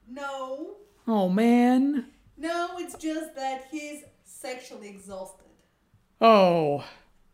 No. 0.08 0.76
Oh 1.06 1.28
man. 1.28 2.06
No, 2.36 2.70
it's 2.78 2.94
just 2.94 3.34
that 3.34 3.66
he's 3.70 4.04
sexually 4.24 4.88
exhausted. 4.88 5.46
Oh, 6.20 6.84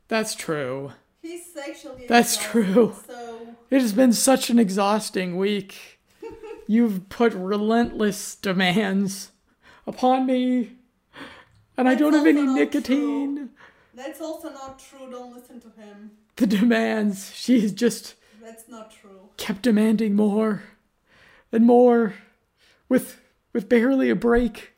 that's 0.08 0.34
true. 0.34 0.92
He's 1.22 1.52
sexually 1.52 2.06
That's 2.08 2.36
exhausted, 2.36 2.50
true. 2.72 2.94
So 3.06 3.56
It 3.70 3.82
has 3.82 3.92
been 3.92 4.12
such 4.14 4.48
an 4.48 4.58
exhausting 4.58 5.36
week. 5.36 6.00
You've 6.66 7.08
put 7.10 7.34
relentless 7.34 8.34
demands 8.36 9.32
upon 9.86 10.24
me, 10.24 10.72
and 11.76 11.88
I 11.88 11.94
don't 11.94 12.14
have 12.14 12.26
any 12.26 12.42
nicotine. 12.46 13.50
That's 14.00 14.20
also 14.20 14.50
not 14.50 14.78
true. 14.78 15.10
Don't 15.10 15.34
listen 15.34 15.60
to 15.60 15.68
him. 15.80 16.12
The 16.36 16.46
demands. 16.46 17.32
She's 17.34 17.72
just 17.72 18.14
That's 18.42 18.68
not 18.68 18.90
true. 18.90 19.28
kept 19.36 19.62
demanding 19.62 20.14
more 20.16 20.62
and 21.52 21.66
more 21.66 22.14
with 22.88 23.20
with 23.52 23.68
barely 23.68 24.08
a 24.10 24.14
break. 24.16 24.72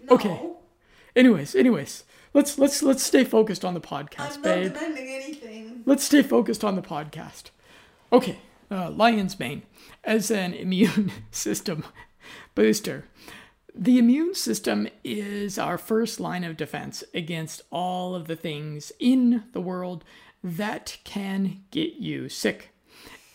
No, 0.00 0.14
Okay. 0.16 0.40
Anyways, 1.16 1.54
anyways, 1.54 2.04
let's 2.34 2.58
let's 2.58 2.82
let's 2.82 3.02
stay 3.02 3.24
focused 3.24 3.64
on 3.64 3.74
the 3.74 3.80
podcast, 3.80 4.36
I'm 4.36 4.42
not 4.42 4.42
babe. 4.42 4.72
demanding 4.74 5.08
anything. 5.08 5.82
Let's 5.84 6.04
stay 6.04 6.22
focused 6.22 6.62
on 6.62 6.76
the 6.76 6.82
podcast. 6.82 7.50
Okay, 8.12 8.38
uh, 8.70 8.90
lion's 8.90 9.38
mane 9.38 9.62
as 10.04 10.30
an 10.30 10.54
immune 10.54 11.10
system 11.32 11.84
booster. 12.54 13.04
The 13.80 14.00
immune 14.00 14.34
system 14.34 14.88
is 15.04 15.56
our 15.56 15.78
first 15.78 16.18
line 16.18 16.42
of 16.42 16.56
defense 16.56 17.04
against 17.14 17.62
all 17.70 18.16
of 18.16 18.26
the 18.26 18.34
things 18.34 18.90
in 18.98 19.44
the 19.52 19.60
world 19.60 20.02
that 20.42 20.98
can 21.04 21.62
get 21.70 21.94
you 21.94 22.28
sick. 22.28 22.70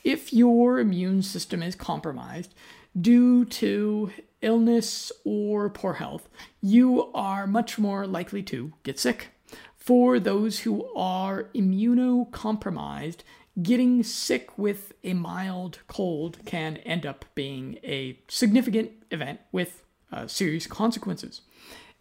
If 0.04 0.34
your 0.34 0.80
immune 0.80 1.22
system 1.22 1.64
is 1.64 1.76
compromised 1.76 2.54
due 3.00 3.46
to 3.46 4.12
illness 4.42 5.14
or 5.24 5.70
poor 5.70 5.94
health, 5.94 6.28
you 6.62 7.10
are 7.14 7.48
much 7.48 7.80
more 7.80 8.06
likely 8.06 8.44
to 8.44 8.74
get 8.84 9.00
sick. 9.00 9.30
For 9.78 10.20
those 10.20 10.60
who 10.60 10.94
are 10.94 11.46
immunocompromised, 11.56 13.20
getting 13.62 14.04
sick 14.04 14.58
with 14.58 14.92
a 15.06 15.14
mild 15.14 15.80
cold 15.88 16.40
can 16.46 16.76
end 16.78 17.06
up 17.06 17.24
being 17.34 17.80
a 17.82 18.20
significant 18.28 18.92
event 19.10 19.40
with 19.54 19.84
uh, 20.14 20.28
serious 20.28 20.68
consequences. 20.68 21.42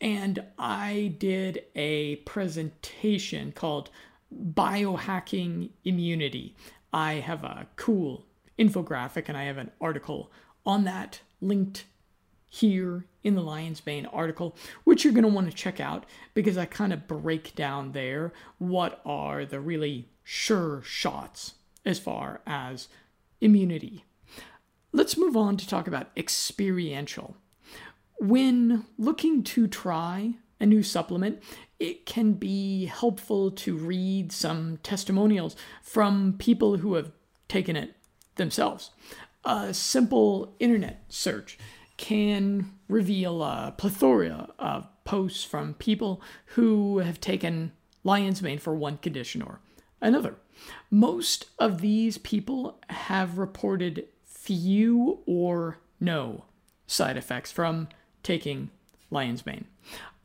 And 0.00 0.44
I 0.58 1.14
did 1.18 1.64
a 1.74 2.16
presentation 2.16 3.52
called 3.52 3.90
Biohacking 4.34 5.70
Immunity. 5.84 6.56
I 6.92 7.14
have 7.14 7.44
a 7.44 7.66
cool 7.76 8.24
infographic 8.58 9.28
and 9.28 9.36
I 9.36 9.44
have 9.44 9.58
an 9.58 9.70
article 9.80 10.30
on 10.66 10.84
that 10.84 11.20
linked 11.40 11.84
here 12.54 13.04
in 13.24 13.34
the 13.34 13.42
Lion's 13.42 13.84
Mane 13.84 14.06
article, 14.06 14.54
which 14.84 15.02
you're 15.02 15.12
going 15.12 15.24
to 15.24 15.28
want 15.28 15.50
to 15.50 15.56
check 15.56 15.80
out 15.80 16.06
because 16.34 16.56
I 16.56 16.66
kind 16.66 16.92
of 16.92 17.08
break 17.08 17.56
down 17.56 17.92
there 17.92 18.32
what 18.58 19.00
are 19.04 19.44
the 19.44 19.58
really 19.58 20.08
sure 20.22 20.80
shots 20.82 21.54
as 21.84 21.98
far 21.98 22.42
as 22.46 22.86
immunity. 23.40 24.04
Let's 24.92 25.18
move 25.18 25.36
on 25.36 25.56
to 25.56 25.66
talk 25.66 25.88
about 25.88 26.10
experiential. 26.16 27.36
When 28.20 28.86
looking 28.96 29.42
to 29.44 29.66
try 29.66 30.34
a 30.60 30.66
new 30.66 30.84
supplement, 30.84 31.42
it 31.80 32.06
can 32.06 32.34
be 32.34 32.86
helpful 32.86 33.50
to 33.50 33.76
read 33.76 34.30
some 34.30 34.78
testimonials 34.84 35.56
from 35.82 36.36
people 36.38 36.76
who 36.76 36.94
have 36.94 37.10
taken 37.48 37.74
it 37.74 37.96
themselves. 38.36 38.90
A 39.44 39.74
simple 39.74 40.54
internet 40.60 41.02
search 41.08 41.58
can 41.96 42.72
reveal 42.88 43.42
a 43.42 43.74
plethora 43.76 44.48
of 44.58 44.86
posts 45.04 45.44
from 45.44 45.74
people 45.74 46.20
who 46.46 46.98
have 46.98 47.20
taken 47.20 47.72
lion's 48.02 48.42
mane 48.42 48.58
for 48.58 48.74
one 48.74 48.98
condition 48.98 49.42
or 49.42 49.60
another. 50.00 50.36
Most 50.90 51.46
of 51.58 51.80
these 51.80 52.18
people 52.18 52.78
have 52.90 53.38
reported 53.38 54.06
few 54.24 55.20
or 55.26 55.78
no 56.00 56.44
side 56.86 57.16
effects 57.16 57.50
from 57.50 57.88
taking 58.22 58.70
lion's 59.10 59.46
mane. 59.46 59.66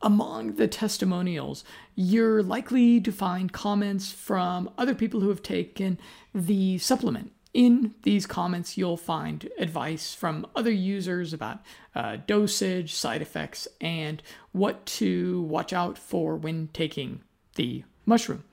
Among 0.02 0.54
the 0.54 0.68
testimonials, 0.68 1.62
you're 1.94 2.42
likely 2.42 3.00
to 3.00 3.12
find 3.12 3.52
comments 3.52 4.12
from 4.12 4.70
other 4.78 4.94
people 4.94 5.20
who 5.20 5.28
have 5.28 5.42
taken 5.42 5.98
the 6.34 6.78
supplement 6.78 7.32
in 7.52 7.94
these 8.02 8.26
comments, 8.26 8.78
you'll 8.78 8.96
find 8.96 9.48
advice 9.58 10.14
from 10.14 10.46
other 10.54 10.70
users 10.70 11.32
about 11.32 11.60
uh, 11.94 12.18
dosage, 12.26 12.94
side 12.94 13.22
effects, 13.22 13.66
and 13.80 14.22
what 14.52 14.86
to 14.86 15.42
watch 15.42 15.72
out 15.72 15.98
for 15.98 16.36
when 16.36 16.68
taking 16.72 17.22
the 17.56 17.82
mushroom. 18.06 18.44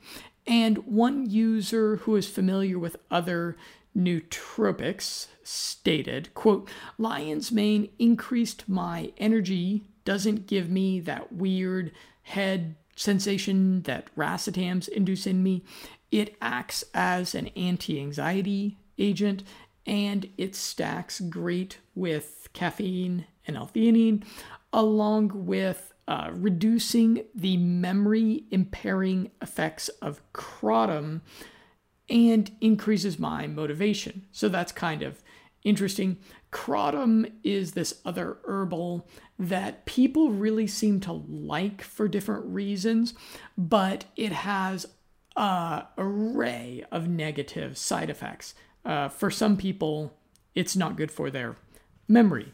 And 0.47 0.79
one 0.79 1.29
user 1.29 1.97
who 1.97 2.15
is 2.15 2.27
familiar 2.27 2.79
with 2.79 2.97
other 3.12 3.55
nootropics 3.95 5.27
stated, 5.43 6.33
quote, 6.33 6.69
Lion's 6.97 7.51
mane 7.51 7.89
increased 7.99 8.67
my 8.67 9.12
energy, 9.17 9.83
doesn't 10.05 10.47
give 10.47 10.69
me 10.69 10.99
that 11.01 11.33
weird 11.33 11.91
head 12.23 12.75
sensation 12.95 13.83
that 13.83 14.13
racetams 14.15 14.88
induce 14.88 15.27
in 15.27 15.43
me. 15.43 15.63
It 16.12 16.36
acts 16.41 16.83
as 16.93 17.36
an 17.36 17.47
anti 17.49 17.99
anxiety 17.99 18.77
agent, 18.97 19.43
and 19.86 20.29
it 20.38 20.55
stacks 20.55 21.19
great 21.19 21.79
with 21.95 22.49
caffeine 22.53 23.25
and 23.45 23.55
L-theanine, 23.55 24.23
along 24.73 25.45
with 25.45 25.93
uh, 26.07 26.29
reducing 26.33 27.25
the 27.36 27.57
memory 27.57 28.45
impairing 28.51 29.31
effects 29.41 29.89
of 30.01 30.21
kratom 30.33 31.21
and 32.10 32.51
increases 32.62 33.19
my 33.19 33.47
motivation. 33.47 34.25
So 34.31 34.47
that's 34.47 34.71
kind 34.71 35.03
of 35.03 35.21
interesting. 35.63 36.17
Kratom 36.51 37.31
is 37.43 37.73
this 37.73 38.01
other 38.05 38.38
herbal 38.45 39.07
that 39.38 39.86
people 39.86 40.31
really 40.31 40.67
seem 40.67 41.01
to 41.01 41.12
like 41.12 41.81
for 41.81 42.07
different 42.07 42.45
reasons, 42.45 43.13
but 43.57 44.05
it 44.15 44.31
has 44.31 44.86
a 45.36 45.83
array 45.97 46.86
of 46.91 47.07
negative 47.07 47.77
side 47.77 48.10
effects 48.10 48.55
uh, 48.88 49.10
for 49.10 49.30
some 49.30 49.58
people, 49.58 50.13
it's 50.56 50.76
not 50.76 50.95
good 50.95 51.12
for 51.12 51.30
their 51.30 51.58
memory. 52.08 52.54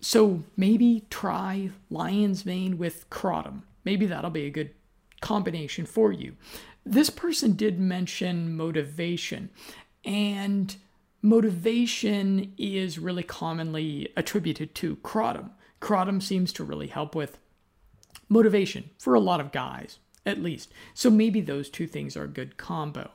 So 0.00 0.42
maybe 0.56 1.06
try 1.10 1.70
lion's 1.88 2.44
mane 2.44 2.76
with 2.76 3.08
kratom. 3.08 3.62
Maybe 3.84 4.04
that'll 4.06 4.30
be 4.30 4.46
a 4.46 4.50
good 4.50 4.70
combination 5.20 5.86
for 5.86 6.12
you. 6.12 6.34
This 6.84 7.08
person 7.08 7.52
did 7.52 7.78
mention 7.78 8.56
motivation, 8.56 9.50
and 10.04 10.74
motivation 11.22 12.52
is 12.58 12.98
really 12.98 13.22
commonly 13.22 14.08
attributed 14.16 14.74
to 14.76 14.96
kratom. 14.96 15.50
Kratom 15.80 16.22
seems 16.22 16.52
to 16.54 16.64
really 16.64 16.88
help 16.88 17.14
with 17.14 17.38
motivation 18.28 18.90
for 18.98 19.14
a 19.14 19.20
lot 19.20 19.40
of 19.40 19.52
guys, 19.52 19.98
at 20.26 20.42
least. 20.42 20.72
So 20.94 21.10
maybe 21.10 21.40
those 21.40 21.68
two 21.68 21.86
things 21.86 22.16
are 22.16 22.24
a 22.24 22.28
good 22.28 22.56
combo. 22.56 23.10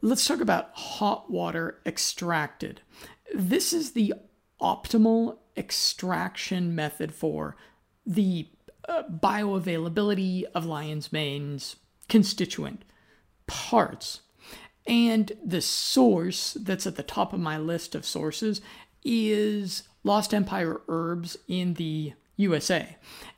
Let's 0.00 0.24
talk 0.24 0.40
about 0.40 0.70
hot 0.74 1.30
water 1.30 1.80
extracted. 1.84 2.82
This 3.34 3.72
is 3.72 3.92
the 3.92 4.14
optimal 4.60 5.38
extraction 5.56 6.74
method 6.74 7.12
for 7.12 7.56
the 8.06 8.48
uh, 8.88 9.02
bioavailability 9.10 10.44
of 10.54 10.64
lion's 10.64 11.12
mane's 11.12 11.76
constituent 12.08 12.84
parts. 13.46 14.20
And 14.86 15.32
the 15.44 15.60
source 15.60 16.54
that's 16.54 16.86
at 16.86 16.96
the 16.96 17.02
top 17.02 17.32
of 17.32 17.40
my 17.40 17.58
list 17.58 17.94
of 17.94 18.06
sources 18.06 18.60
is 19.04 19.82
Lost 20.04 20.32
Empire 20.32 20.80
Herbs 20.88 21.36
in 21.48 21.74
the 21.74 22.14
USA. 22.36 22.96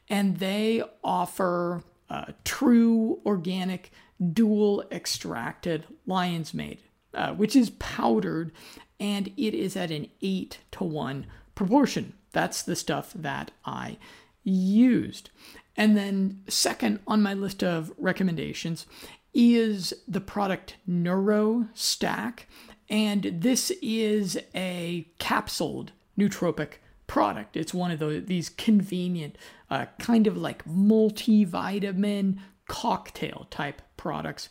And 0.09 0.37
they 0.37 0.83
offer 1.03 1.83
uh, 2.09 2.27
true 2.45 3.21
organic 3.25 3.91
dual 4.33 4.85
extracted 4.91 5.87
lion's 6.07 6.53
mane, 6.53 6.79
uh, 7.15 7.33
which 7.35 7.57
is 7.57 7.71
powdered 7.71 8.53
and 8.99 9.29
it 9.37 9.55
is 9.55 9.77
at 9.77 9.91
an 9.91 10.09
8 10.21 10.59
to 10.73 10.85
1 10.85 11.27
proportion. 11.55 12.13
That's 12.33 12.63
the 12.63 12.77
stuff 12.77 13.13
that 13.15 13.51
I 13.65 13.97
used. 14.45 15.31
And 15.77 15.97
then, 15.97 16.43
second 16.49 17.01
on 17.07 17.23
my 17.23 17.33
list 17.33 17.65
of 17.65 17.93
recommendations 17.97 18.87
is 19.33 19.95
the 20.07 20.21
product 20.21 20.77
Neuro 20.87 21.69
Stack. 21.73 22.47
And 22.91 23.23
this 23.41 23.73
is 23.81 24.37
a 24.55 25.07
capsuled 25.19 25.93
nootropic 26.19 26.75
product. 27.07 27.57
It's 27.57 27.73
one 27.73 27.91
of 27.91 27.99
those, 27.99 28.27
these 28.27 28.51
convenient, 28.51 29.37
uh, 29.71 29.87
kind 29.99 30.27
of 30.27 30.37
like 30.37 30.65
multivitamin 30.67 32.39
cocktail 32.71 33.49
type 33.51 33.83
products. 33.97 34.49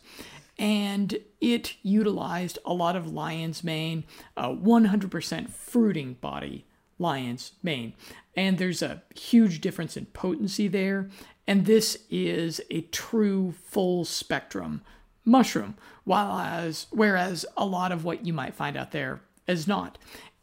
And 0.58 1.18
it 1.40 1.76
utilized 1.82 2.58
a 2.66 2.74
lot 2.74 2.94
of 2.94 3.10
lion's 3.10 3.64
mane, 3.64 4.04
uh, 4.36 4.50
100% 4.50 5.48
fruiting 5.48 6.14
body 6.20 6.66
lion's 6.98 7.52
mane. 7.62 7.94
And 8.36 8.58
there's 8.58 8.82
a 8.82 9.02
huge 9.16 9.62
difference 9.62 9.96
in 9.96 10.04
potency 10.04 10.68
there. 10.68 11.08
And 11.46 11.64
this 11.64 12.04
is 12.10 12.60
a 12.70 12.82
true 12.82 13.54
full 13.64 14.04
spectrum 14.04 14.82
mushroom, 15.24 15.76
while 16.04 16.38
as, 16.38 16.88
whereas 16.90 17.46
a 17.56 17.64
lot 17.64 17.90
of 17.90 18.04
what 18.04 18.26
you 18.26 18.34
might 18.34 18.54
find 18.54 18.76
out 18.76 18.92
there 18.92 19.22
is 19.48 19.66
not. 19.66 19.96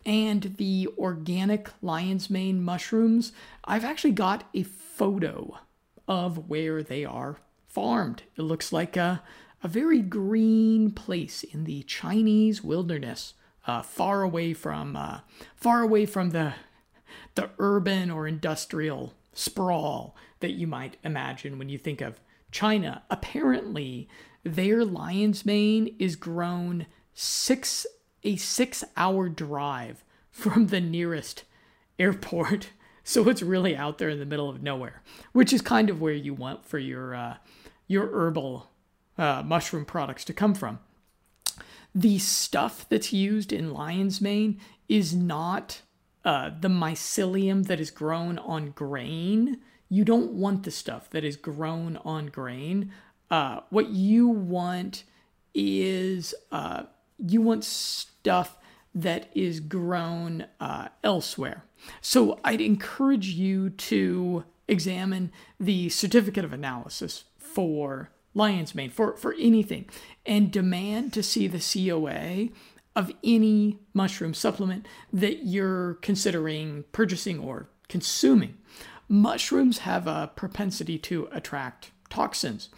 and 0.04 0.56
the 0.56 0.88
organic 0.98 1.70
lion's 1.82 2.30
mane 2.30 2.64
mushrooms, 2.64 3.34
I've 3.66 3.84
actually 3.84 4.14
got 4.14 4.46
a 4.54 4.64
photo 4.64 5.60
of 6.08 6.50
where 6.50 6.82
they 6.82 7.04
are 7.04 7.38
farmed. 7.78 8.24
It 8.36 8.42
looks 8.42 8.74
like 8.74 8.98
a, 8.98 9.22
a 9.62 9.68
very 9.68 10.02
green 10.02 10.90
place 10.90 11.44
in 11.44 11.66
the 11.66 11.84
Chinese 11.84 12.64
wilderness, 12.64 13.36
uh, 13.68 13.84
far 13.84 14.24
away 14.24 14.56
from 14.56 14.96
uh, 14.96 15.20
far 15.56 15.84
away 15.84 16.08
from 16.08 16.32
the 16.32 16.56
the 17.36 17.52
urban 17.60 18.10
or 18.10 18.28
industrial 18.28 19.14
sprawl 19.32 20.16
that 20.40 20.54
you 20.54 20.66
might 20.66 20.98
imagine 21.04 21.60
when 21.60 21.70
you 21.70 21.78
think 21.78 22.02
of 22.02 22.20
China. 22.50 23.04
Apparently, 23.12 24.10
their 24.44 24.84
lion's 24.84 25.46
mane 25.46 25.96
is 26.00 26.16
grown 26.16 26.88
six 27.14 27.86
a 28.24 28.38
six 28.38 28.84
hour 28.96 29.30
drive 29.30 30.04
from 30.32 30.68
the 30.68 30.82
nearest 30.82 31.44
airport. 32.00 32.70
So 33.04 33.30
it's 33.30 33.42
really 33.42 33.74
out 33.74 34.00
there 34.00 34.10
in 34.10 34.20
the 34.20 34.26
middle 34.26 34.50
of 34.50 34.62
nowhere, 34.62 35.02
which 35.32 35.54
is 35.54 35.62
kind 35.62 35.90
of 35.90 36.02
where 36.02 36.12
you 36.12 36.34
want 36.34 36.66
for 36.66 36.78
your 36.78 37.16
uh, 37.16 37.38
your 37.88 38.08
herbal 38.08 38.70
uh, 39.18 39.44
mushroom 39.46 39.86
products 39.86 40.26
to 40.26 40.34
come 40.34 40.54
from. 40.54 40.80
The 41.96 42.20
stuff 42.20 42.86
that's 42.90 43.12
used 43.12 43.52
in 43.52 43.74
lion's 43.74 44.22
mane 44.22 44.60
is 44.88 45.16
not 45.16 45.82
uh, 46.24 46.52
the 46.60 46.68
mycelium 46.68 47.68
that 47.68 47.80
is 47.80 47.90
grown 47.90 48.38
on 48.40 48.72
grain. 48.72 49.60
You 49.90 50.04
don't 50.04 50.34
want 50.34 50.64
the 50.64 50.72
stuff 50.72 51.10
that 51.12 51.24
is 51.24 51.38
grown 51.38 51.98
on 51.98 52.28
grain. 52.28 52.92
Uh, 53.32 53.62
what 53.70 53.90
you 53.90 54.28
want 54.28 55.04
is 55.54 56.36
uh, 56.52 56.84
you 57.18 57.42
want 57.42 57.64
stuff 57.64 58.58
that 58.94 59.30
is 59.34 59.60
grown 59.60 60.46
uh, 60.60 60.90
elsewhere. 61.04 61.64
So 62.02 62.40
I'd 62.44 62.62
encourage 62.62 63.30
you 63.30 63.70
to 63.70 64.44
examine 64.68 65.32
the 65.60 65.90
certificate 65.90 66.44
of 66.44 66.52
analysis 66.52 67.24
for 67.58 68.12
lion's 68.36 68.76
mane, 68.76 68.92
for, 68.92 69.18
for 69.18 69.34
anything, 69.40 69.90
and 70.28 70.52
demand 70.52 71.12
to 71.12 71.24
see 71.24 71.48
the 71.48 71.58
COA 71.58 72.50
of 72.96 73.12
any 73.24 73.80
mushroom 73.96 74.36
supplement 74.36 74.88
that 75.12 75.44
you're 75.44 75.96
considering 75.96 76.84
purchasing 76.92 77.40
or 77.40 77.68
consuming. 77.90 78.60
Mushrooms 79.10 79.80
have 79.80 80.06
a 80.06 80.32
propensity 80.36 81.00
to 81.00 81.28
attract 81.32 81.90
toxins. 82.12 82.70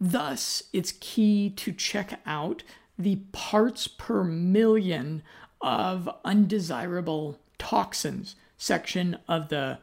Thus, 0.00 0.62
it's 0.72 0.92
key 1.00 1.50
to 1.56 1.72
check 1.72 2.20
out 2.24 2.62
the 2.96 3.16
parts 3.32 3.88
per 3.88 4.22
million 4.22 5.24
of 5.60 6.08
undesirable 6.24 7.40
toxins 7.58 8.36
section 8.56 9.18
of 9.26 9.48
the 9.48 9.78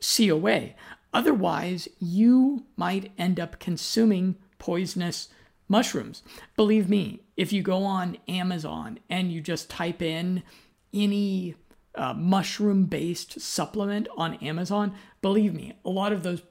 COA. 0.00 0.70
Otherwise, 1.12 1.88
you 1.98 2.64
might 2.76 3.12
end 3.18 3.40
up 3.40 3.58
consuming 3.58 4.36
poisonous 4.58 5.28
mushrooms. 5.68 6.22
Believe 6.56 6.88
me, 6.88 7.20
if 7.36 7.52
you 7.52 7.62
go 7.62 7.84
on 7.84 8.18
Amazon 8.28 8.98
and 9.08 9.32
you 9.32 9.40
just 9.40 9.70
type 9.70 10.02
in 10.02 10.42
any 10.92 11.54
uh, 11.94 12.14
mushroom 12.14 12.84
based 12.84 13.40
supplement 13.40 14.08
on 14.16 14.34
Amazon, 14.34 14.94
believe 15.22 15.54
me, 15.54 15.78
a 15.84 15.90
lot 15.90 16.12
of 16.12 16.22
those 16.22 16.42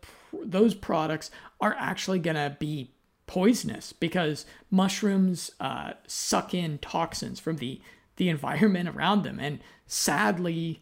those 0.43 0.75
products 0.75 1.31
are 1.59 1.75
actually 1.79 2.19
going 2.19 2.35
to 2.35 2.55
be 2.59 2.91
poisonous 3.25 3.93
because 3.93 4.45
mushrooms 4.69 5.51
uh, 5.59 5.93
suck 6.07 6.53
in 6.53 6.77
toxins 6.79 7.39
from 7.39 7.57
the 7.57 7.81
the 8.17 8.29
environment 8.29 8.89
around 8.89 9.23
them 9.23 9.39
and 9.39 9.59
sadly 9.87 10.81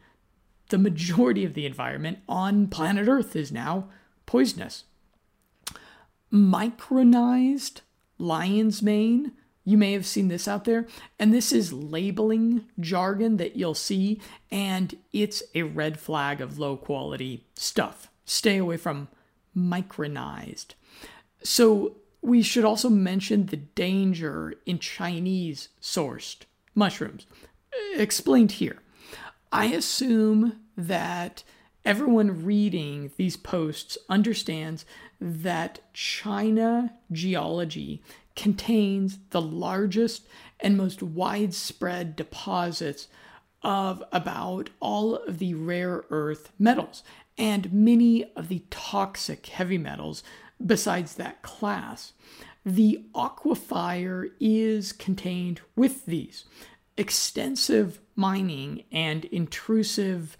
the 0.70 0.78
majority 0.78 1.46
of 1.46 1.54
the 1.54 1.66
environment 1.66 2.20
on 2.28 2.68
planet 2.68 3.08
earth 3.08 3.36
is 3.36 3.52
now 3.52 3.88
poisonous 4.26 4.84
micronized 6.32 7.82
lion's 8.18 8.82
mane. 8.82 9.32
You 9.64 9.78
may 9.78 9.92
have 9.94 10.06
seen 10.06 10.30
this 10.30 10.48
out 10.48 10.64
there. 10.64 10.88
And 11.20 11.34
this 11.34 11.52
is 11.52 11.74
labeling 11.74 12.66
jargon 12.80 13.38
that 13.38 13.56
you'll 13.56 13.74
see, 13.74 14.22
and 14.50 14.96
it's 15.12 15.44
a 15.54 15.64
red 15.64 16.00
flag 16.00 16.40
of 16.40 16.58
low 16.58 16.78
quality 16.78 17.46
stuff. 17.54 18.10
Stay 18.26 18.58
away 18.58 18.78
from 18.78 19.10
micronized. 19.56 20.74
So, 21.44 21.98
we 22.22 22.42
should 22.42 22.66
also 22.66 22.90
mention 22.90 23.46
the 23.46 23.58
danger 23.58 24.54
in 24.66 24.80
Chinese 24.80 25.70
sourced 25.82 26.42
mushrooms. 26.74 27.26
Explained 27.96 28.54
here. 28.54 28.80
I 29.52 29.66
assume 29.68 30.60
that 30.76 31.44
everyone 31.86 32.46
reading 32.46 33.12
these 33.18 33.38
posts 33.38 33.98
understands 34.10 34.86
that 35.22 35.80
China 35.94 36.94
geology 37.12 38.04
contains 38.36 39.20
the 39.32 39.42
largest 39.42 40.28
and 40.60 40.78
most 40.78 41.02
widespread 41.02 42.16
deposits 42.16 43.08
of 43.64 44.04
about 44.12 44.70
all 44.80 45.16
of 45.16 45.40
the 45.40 45.54
rare 45.54 46.04
earth 46.10 46.52
metals 46.60 47.04
and 47.38 47.72
many 47.74 48.26
of 48.36 48.48
the 48.48 48.64
toxic 48.70 49.46
heavy 49.48 49.78
metals 49.78 50.24
besides 50.64 51.16
that 51.16 51.42
class. 51.42 52.14
The 52.66 53.06
aquifer 53.16 54.32
is 54.40 54.92
contained 54.92 55.62
with 55.76 56.06
these. 56.06 56.46
Extensive 56.98 58.00
mining 58.16 58.84
and 58.92 59.26
intrusive 59.26 60.36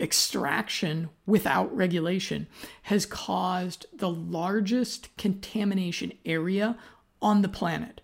extraction 0.00 1.10
without 1.26 1.74
regulation 1.76 2.46
has 2.82 3.04
caused 3.04 3.86
the 3.92 4.08
largest 4.10 5.14
contamination 5.16 6.12
area 6.24 6.76
on 7.20 7.42
the 7.42 7.48
planet. 7.48 8.00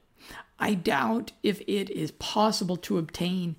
I 0.59 0.75
doubt 0.75 1.33
if 1.43 1.61
it 1.63 1.91
is 1.91 2.11
possible 2.13 2.77
to 2.79 2.99
obtain 2.99 3.57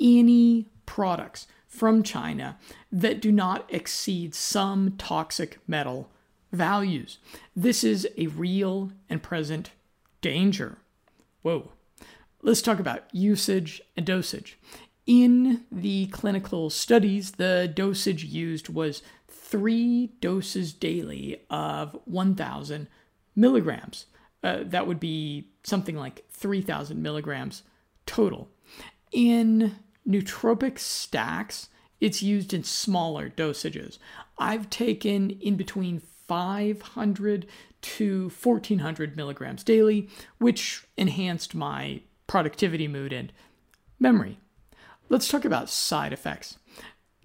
any 0.00 0.68
products 0.84 1.46
from 1.66 2.02
China 2.02 2.58
that 2.90 3.20
do 3.20 3.32
not 3.32 3.66
exceed 3.72 4.34
some 4.34 4.94
toxic 4.96 5.58
metal 5.66 6.08
values. 6.52 7.18
This 7.54 7.84
is 7.84 8.08
a 8.16 8.28
real 8.28 8.92
and 9.08 9.22
present 9.22 9.70
danger. 10.20 10.78
Whoa. 11.42 11.72
Let's 12.46 12.62
talk 12.62 12.78
about 12.78 13.12
usage 13.12 13.82
and 13.96 14.06
dosage. 14.06 14.56
In 15.04 15.64
the 15.72 16.06
clinical 16.06 16.70
studies, 16.70 17.32
the 17.32 17.68
dosage 17.74 18.22
used 18.22 18.68
was 18.68 19.02
three 19.26 20.12
doses 20.20 20.72
daily 20.72 21.40
of 21.50 21.98
1,000 22.04 22.86
milligrams. 23.34 24.06
Uh, 24.44 24.58
that 24.62 24.86
would 24.86 25.00
be 25.00 25.48
something 25.64 25.96
like 25.96 26.24
3,000 26.30 27.02
milligrams 27.02 27.64
total. 28.06 28.48
In 29.10 29.80
nootropic 30.08 30.78
stacks, 30.78 31.68
it's 32.00 32.22
used 32.22 32.54
in 32.54 32.62
smaller 32.62 33.28
dosages. 33.28 33.98
I've 34.38 34.70
taken 34.70 35.30
in 35.30 35.56
between 35.56 36.00
500 36.28 37.46
to 37.82 38.30
1400 38.40 39.16
milligrams 39.16 39.64
daily, 39.64 40.08
which 40.38 40.86
enhanced 40.96 41.52
my 41.52 42.02
productivity 42.26 42.88
mood 42.88 43.12
and 43.12 43.32
memory. 43.98 44.38
Let's 45.08 45.28
talk 45.28 45.44
about 45.44 45.70
side 45.70 46.12
effects. 46.12 46.58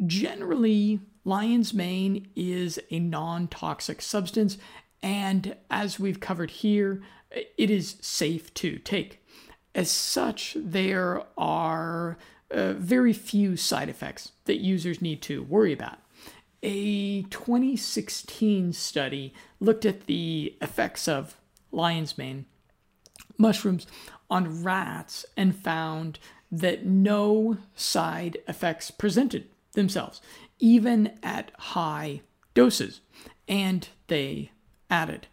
Generally, 0.05 0.99
lion's 1.23 1.73
mane 1.73 2.27
is 2.35 2.79
a 2.89 2.99
non 2.99 3.47
toxic 3.47 4.01
substance, 4.01 4.57
and 5.01 5.55
as 5.69 5.99
we've 5.99 6.19
covered 6.19 6.51
here, 6.51 7.01
it 7.31 7.69
is 7.69 7.97
safe 8.01 8.53
to 8.55 8.77
take. 8.79 9.23
As 9.73 9.89
such, 9.89 10.55
there 10.59 11.23
are 11.37 12.17
uh, 12.51 12.73
very 12.73 13.13
few 13.13 13.55
side 13.55 13.89
effects 13.89 14.33
that 14.45 14.59
users 14.59 15.01
need 15.01 15.21
to 15.23 15.43
worry 15.43 15.71
about. 15.71 15.99
A 16.63 17.23
2016 17.23 18.73
study 18.73 19.33
looked 19.59 19.85
at 19.85 20.05
the 20.05 20.55
effects 20.61 21.07
of 21.07 21.37
lion's 21.71 22.17
mane 22.17 22.45
mushrooms 23.37 23.87
on 24.31 24.63
rats 24.63 25.25
and 25.37 25.55
found 25.55 26.17
that 26.51 26.85
no 26.85 27.57
side 27.75 28.37
effects 28.47 28.89
presented 28.89 29.47
themselves, 29.73 30.21
even 30.59 31.11
at 31.21 31.51
high 31.59 32.21
doses. 32.53 33.01
And 33.47 33.87
they 34.07 34.51
added. 34.89 35.27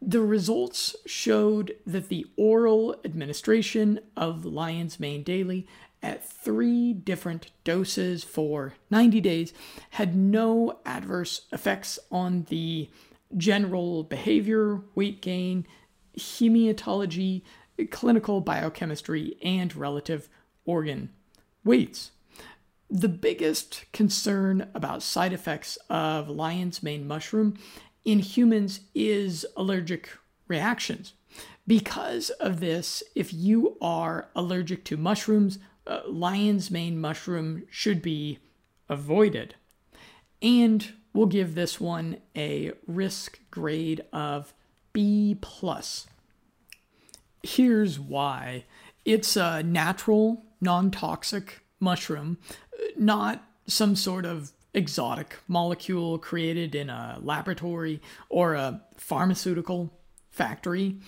The 0.00 0.20
results 0.20 0.96
showed 1.06 1.76
that 1.86 2.08
the 2.08 2.26
oral 2.36 2.96
administration 3.04 4.00
of 4.16 4.44
lion's 4.44 5.00
mane 5.00 5.22
daily 5.22 5.66
at 6.02 6.28
three 6.28 6.92
different 6.92 7.50
doses 7.62 8.24
for 8.24 8.74
90 8.90 9.20
days 9.20 9.52
had 9.90 10.16
no 10.16 10.80
adverse 10.84 11.42
effects 11.52 11.98
on 12.10 12.46
the 12.48 12.90
general 13.36 14.02
behavior, 14.02 14.80
weight 14.94 15.22
gain, 15.22 15.64
hematology, 16.18 17.42
clinical 17.86 18.40
biochemistry, 18.40 19.36
and 19.42 19.74
relative 19.74 20.28
organ 20.64 21.10
weights. 21.64 22.10
the 22.92 23.08
biggest 23.08 23.86
concern 23.92 24.68
about 24.74 25.02
side 25.02 25.32
effects 25.32 25.78
of 25.88 26.28
lion's 26.28 26.82
mane 26.82 27.08
mushroom 27.08 27.56
in 28.04 28.18
humans 28.18 28.80
is 28.94 29.46
allergic 29.56 30.10
reactions. 30.46 31.14
Because 31.66 32.28
of 32.30 32.60
this, 32.60 33.02
if 33.14 33.32
you 33.32 33.78
are 33.80 34.28
allergic 34.36 34.84
to 34.84 34.98
mushrooms, 34.98 35.58
uh, 35.86 36.00
lion's 36.06 36.70
mane 36.70 37.00
mushroom 37.00 37.62
should 37.70 38.02
be 38.02 38.38
avoided. 38.90 39.54
And 40.42 40.92
we'll 41.14 41.26
give 41.26 41.54
this 41.54 41.80
one 41.80 42.18
a 42.36 42.72
risk 42.86 43.38
grade 43.50 44.04
of 44.12 44.52
B 44.92 45.38
plus. 45.40 46.06
Here's 47.42 47.98
why. 47.98 48.64
It's 49.04 49.36
a 49.36 49.62
natural, 49.62 50.44
non-toxic 50.60 51.60
mushroom, 51.80 52.38
not 52.96 53.44
some 53.66 53.96
sort 53.96 54.24
of 54.24 54.52
exotic 54.74 55.38
molecule 55.48 56.18
created 56.18 56.74
in 56.74 56.88
a 56.88 57.18
laboratory 57.20 58.00
or 58.28 58.54
a 58.54 58.82
pharmaceutical 58.96 59.92
factory. 60.30 60.98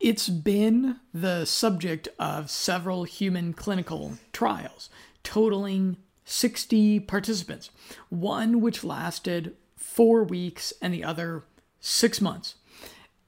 It's 0.00 0.28
been 0.28 0.96
the 1.12 1.44
subject 1.44 2.08
of 2.18 2.50
several 2.50 3.04
human 3.04 3.52
clinical 3.52 4.14
trials, 4.32 4.90
totaling 5.22 5.96
60 6.24 7.00
participants, 7.00 7.70
one 8.10 8.60
which 8.60 8.84
lasted 8.84 9.56
four 9.76 10.22
weeks 10.24 10.72
and 10.82 10.92
the 10.92 11.02
other 11.02 11.44
six 11.80 12.20
months. 12.20 12.56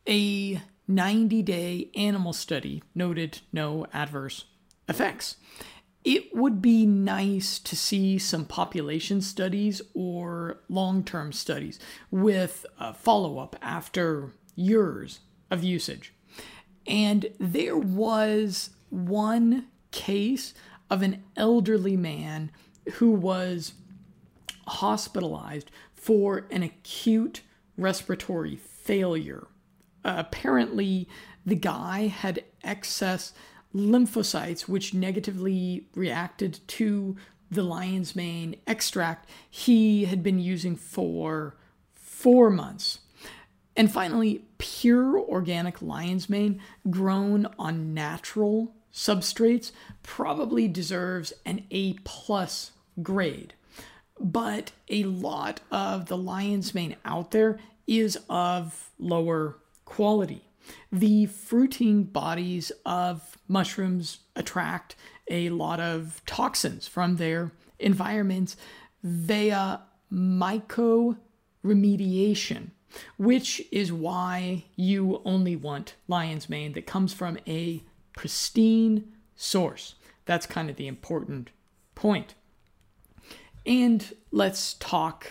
A 0.06 0.60
90 0.90 1.42
day 1.42 1.90
animal 1.94 2.32
study 2.32 2.82
noted 2.94 3.40
no 3.52 3.86
adverse 3.92 4.44
effects. 4.88 5.36
It 6.02 6.34
would 6.34 6.62
be 6.62 6.86
nice 6.86 7.58
to 7.58 7.76
see 7.76 8.18
some 8.18 8.46
population 8.46 9.20
studies 9.20 9.82
or 9.94 10.60
long 10.68 11.04
term 11.04 11.32
studies 11.32 11.78
with 12.10 12.64
follow 12.94 13.38
up 13.38 13.56
after 13.60 14.32
years 14.56 15.20
of 15.50 15.62
usage. 15.62 16.14
And 16.86 17.26
there 17.38 17.76
was 17.76 18.70
one 18.88 19.66
case 19.90 20.54
of 20.88 21.02
an 21.02 21.22
elderly 21.36 21.96
man 21.96 22.50
who 22.94 23.10
was 23.10 23.74
hospitalized 24.66 25.70
for 25.94 26.46
an 26.50 26.62
acute 26.62 27.42
respiratory 27.76 28.56
failure. 28.56 29.46
Uh, 30.04 30.14
apparently, 30.18 31.08
the 31.44 31.54
guy 31.54 32.06
had 32.06 32.44
excess 32.62 33.32
lymphocytes 33.74 34.62
which 34.62 34.94
negatively 34.94 35.86
reacted 35.94 36.60
to 36.66 37.16
the 37.50 37.62
lion's 37.62 38.14
mane 38.14 38.56
extract 38.66 39.28
he 39.48 40.04
had 40.04 40.22
been 40.22 40.38
using 40.38 40.76
for 40.76 41.56
four 41.92 42.50
months. 42.50 43.00
And 43.76 43.90
finally, 43.90 44.44
pure 44.58 45.18
organic 45.18 45.80
lion's 45.80 46.28
mane 46.28 46.60
grown 46.88 47.46
on 47.58 47.94
natural 47.94 48.74
substrates 48.92 49.72
probably 50.02 50.68
deserves 50.68 51.32
an 51.46 51.64
A 51.70 51.94
plus 52.04 52.72
grade. 53.02 53.54
But 54.18 54.72
a 54.88 55.04
lot 55.04 55.60
of 55.70 56.06
the 56.06 56.16
lion's 56.16 56.74
mane 56.74 56.96
out 57.04 57.30
there 57.30 57.58
is 57.86 58.18
of 58.28 58.90
lower 58.98 59.56
quality. 59.90 60.42
The 60.92 61.26
fruiting 61.26 62.04
bodies 62.04 62.70
of 62.86 63.36
mushrooms 63.48 64.18
attract 64.36 64.94
a 65.28 65.50
lot 65.50 65.80
of 65.80 66.22
toxins 66.26 66.86
from 66.86 67.16
their 67.16 67.50
environments 67.80 68.56
via 69.02 69.80
mycoremediation, 70.12 72.70
which 73.16 73.60
is 73.72 73.92
why 73.92 74.66
you 74.76 75.20
only 75.24 75.56
want 75.56 75.96
lion's 76.06 76.48
mane 76.48 76.74
that 76.74 76.86
comes 76.86 77.12
from 77.12 77.36
a 77.48 77.82
pristine 78.16 79.12
source. 79.34 79.96
That's 80.24 80.46
kind 80.46 80.70
of 80.70 80.76
the 80.76 80.86
important 80.86 81.50
point. 81.96 82.36
And 83.66 84.14
let's 84.30 84.74
talk 84.74 85.26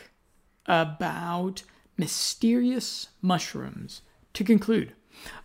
about 0.65 1.63
mysterious 1.97 3.07
mushrooms 3.21 4.01
to 4.33 4.43
conclude. 4.43 4.93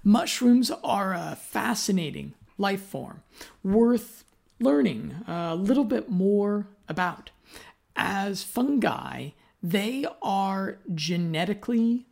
Mushrooms 0.03 0.71
are 0.83 1.15
a 1.15 1.37
fascinating 1.41 2.35
life 2.59 2.83
form 2.83 3.23
worth 3.63 4.25
learning 4.61 5.17
a 5.27 5.55
little 5.57 5.85
bit 5.85 6.09
more 6.09 6.69
about. 6.89 7.31
As 7.97 8.43
fungi, 8.43 9.31
they 9.63 10.07
are 10.23 10.79
genetically 10.95 12.07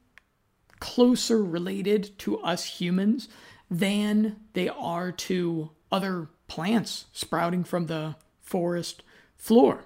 closer 0.80 1.44
related 1.44 2.18
to 2.18 2.40
us 2.40 2.80
humans 2.80 3.28
than 3.70 4.36
they 4.54 4.68
are 4.68 5.12
to 5.12 5.70
other 5.90 6.28
plants 6.48 7.06
sprouting 7.12 7.64
from 7.64 7.86
the 7.86 8.16
forest 8.40 9.02
floor. 9.36 9.84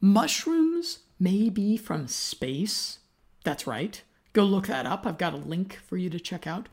Mushrooms 0.00 1.00
may 1.20 1.48
be 1.48 1.76
from 1.76 2.08
space. 2.08 2.98
That's 3.44 3.66
right. 3.66 4.02
Go 4.32 4.44
look 4.44 4.66
that 4.66 4.86
up. 4.86 5.06
I've 5.06 5.18
got 5.18 5.34
a 5.34 5.38
link 5.38 5.78
for 5.86 5.96
you 5.96 6.10
to 6.10 6.20
check 6.20 6.46
out. 6.46 6.68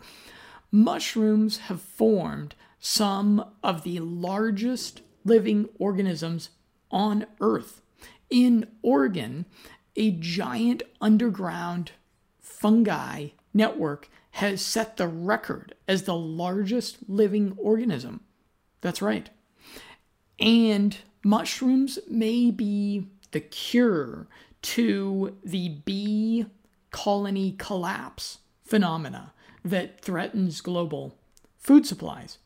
Mushrooms 0.71 1.57
have 1.57 1.81
formed 1.81 2.55
some 2.79 3.45
of 3.63 3.83
the 3.83 3.99
largest 3.99 5.01
living 5.23 5.69
organisms 5.79 6.49
on 6.91 7.25
Earth. 7.39 7.81
In 8.29 8.67
Oregon, 8.81 9.45
a 9.95 10.11
giant 10.11 10.83
underground 11.01 11.91
fungi 12.39 13.29
network 13.53 14.09
has 14.31 14.61
set 14.61 14.97
the 14.97 15.07
record 15.07 15.73
as 15.87 16.03
the 16.03 16.15
largest 16.15 16.97
living 17.07 17.55
organism. 17.57 18.19
That's 18.81 19.01
right. 19.01 19.29
And 20.39 20.97
mushrooms 21.23 21.99
may 22.09 22.51
be 22.51 23.07
the 23.31 23.39
cure 23.39 24.27
to 24.61 25.37
the 25.43 25.69
bee 25.69 26.45
colony 26.95 27.53
collapse 27.57 28.37
phenomena 28.63 29.33
that 29.65 29.99
threatens 29.99 30.61
global 30.61 31.13
food 31.57 31.85
supplies. 31.85 32.37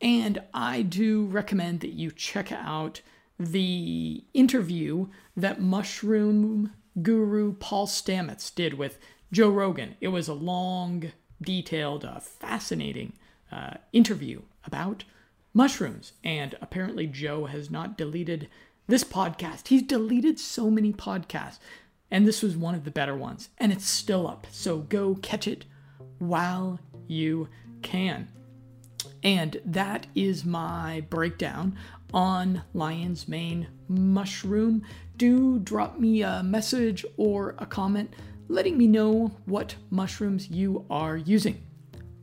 And 0.00 0.40
I 0.54 0.80
do 0.80 1.26
recommend 1.26 1.80
that 1.80 1.92
you 1.92 2.10
check 2.10 2.50
out 2.50 3.02
the 3.38 4.24
interview 4.32 5.08
that 5.36 5.60
mushroom 5.60 6.72
guru 7.02 7.52
Paul 7.52 7.86
Stamets 7.86 8.54
did 8.54 8.72
with 8.72 8.98
Joe 9.32 9.50
Rogan. 9.50 9.96
It 10.00 10.08
was 10.08 10.28
a 10.28 10.34
long, 10.34 11.12
detailed, 11.42 12.06
uh, 12.06 12.20
fascinating 12.20 13.12
uh, 13.52 13.74
interview 13.92 14.40
about 14.64 15.04
mushrooms. 15.52 16.14
And 16.24 16.56
apparently, 16.62 17.06
Joe 17.06 17.44
has 17.44 17.70
not 17.70 17.98
deleted 17.98 18.48
this 18.86 19.04
podcast. 19.04 19.68
He's 19.68 19.82
deleted 19.82 20.40
so 20.40 20.70
many 20.70 20.90
podcasts, 20.94 21.58
and 22.10 22.26
this 22.26 22.42
was 22.42 22.56
one 22.56 22.74
of 22.74 22.84
the 22.84 22.90
better 22.90 23.14
ones, 23.14 23.50
and 23.58 23.72
it's 23.72 23.88
still 23.88 24.26
up. 24.26 24.46
So 24.50 24.78
go 24.78 25.14
catch 25.16 25.46
it 25.46 25.64
while 26.18 26.80
you 27.06 27.48
can. 27.82 28.28
And 29.22 29.60
that 29.64 30.06
is 30.14 30.44
my 30.44 31.04
breakdown 31.10 31.76
on 32.12 32.62
lion's 32.74 33.28
mane 33.28 33.68
mushroom. 33.88 34.82
Do 35.16 35.58
drop 35.58 35.98
me 35.98 36.22
a 36.22 36.42
message 36.42 37.04
or 37.16 37.54
a 37.58 37.66
comment 37.66 38.14
letting 38.48 38.76
me 38.76 38.86
know 38.86 39.30
what 39.44 39.76
mushrooms 39.90 40.48
you 40.50 40.84
are 40.90 41.16
using. 41.16 41.62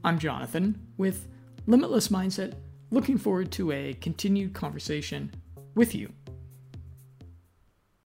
I'm 0.03 0.19
Jonathan 0.19 0.77
with 0.97 1.27
Limitless 1.67 2.09
Mindset, 2.09 2.53
looking 2.91 3.17
forward 3.17 3.51
to 3.53 3.71
a 3.71 3.93
continued 3.93 4.53
conversation 4.53 5.31
with 5.75 5.95
you. 5.95 6.11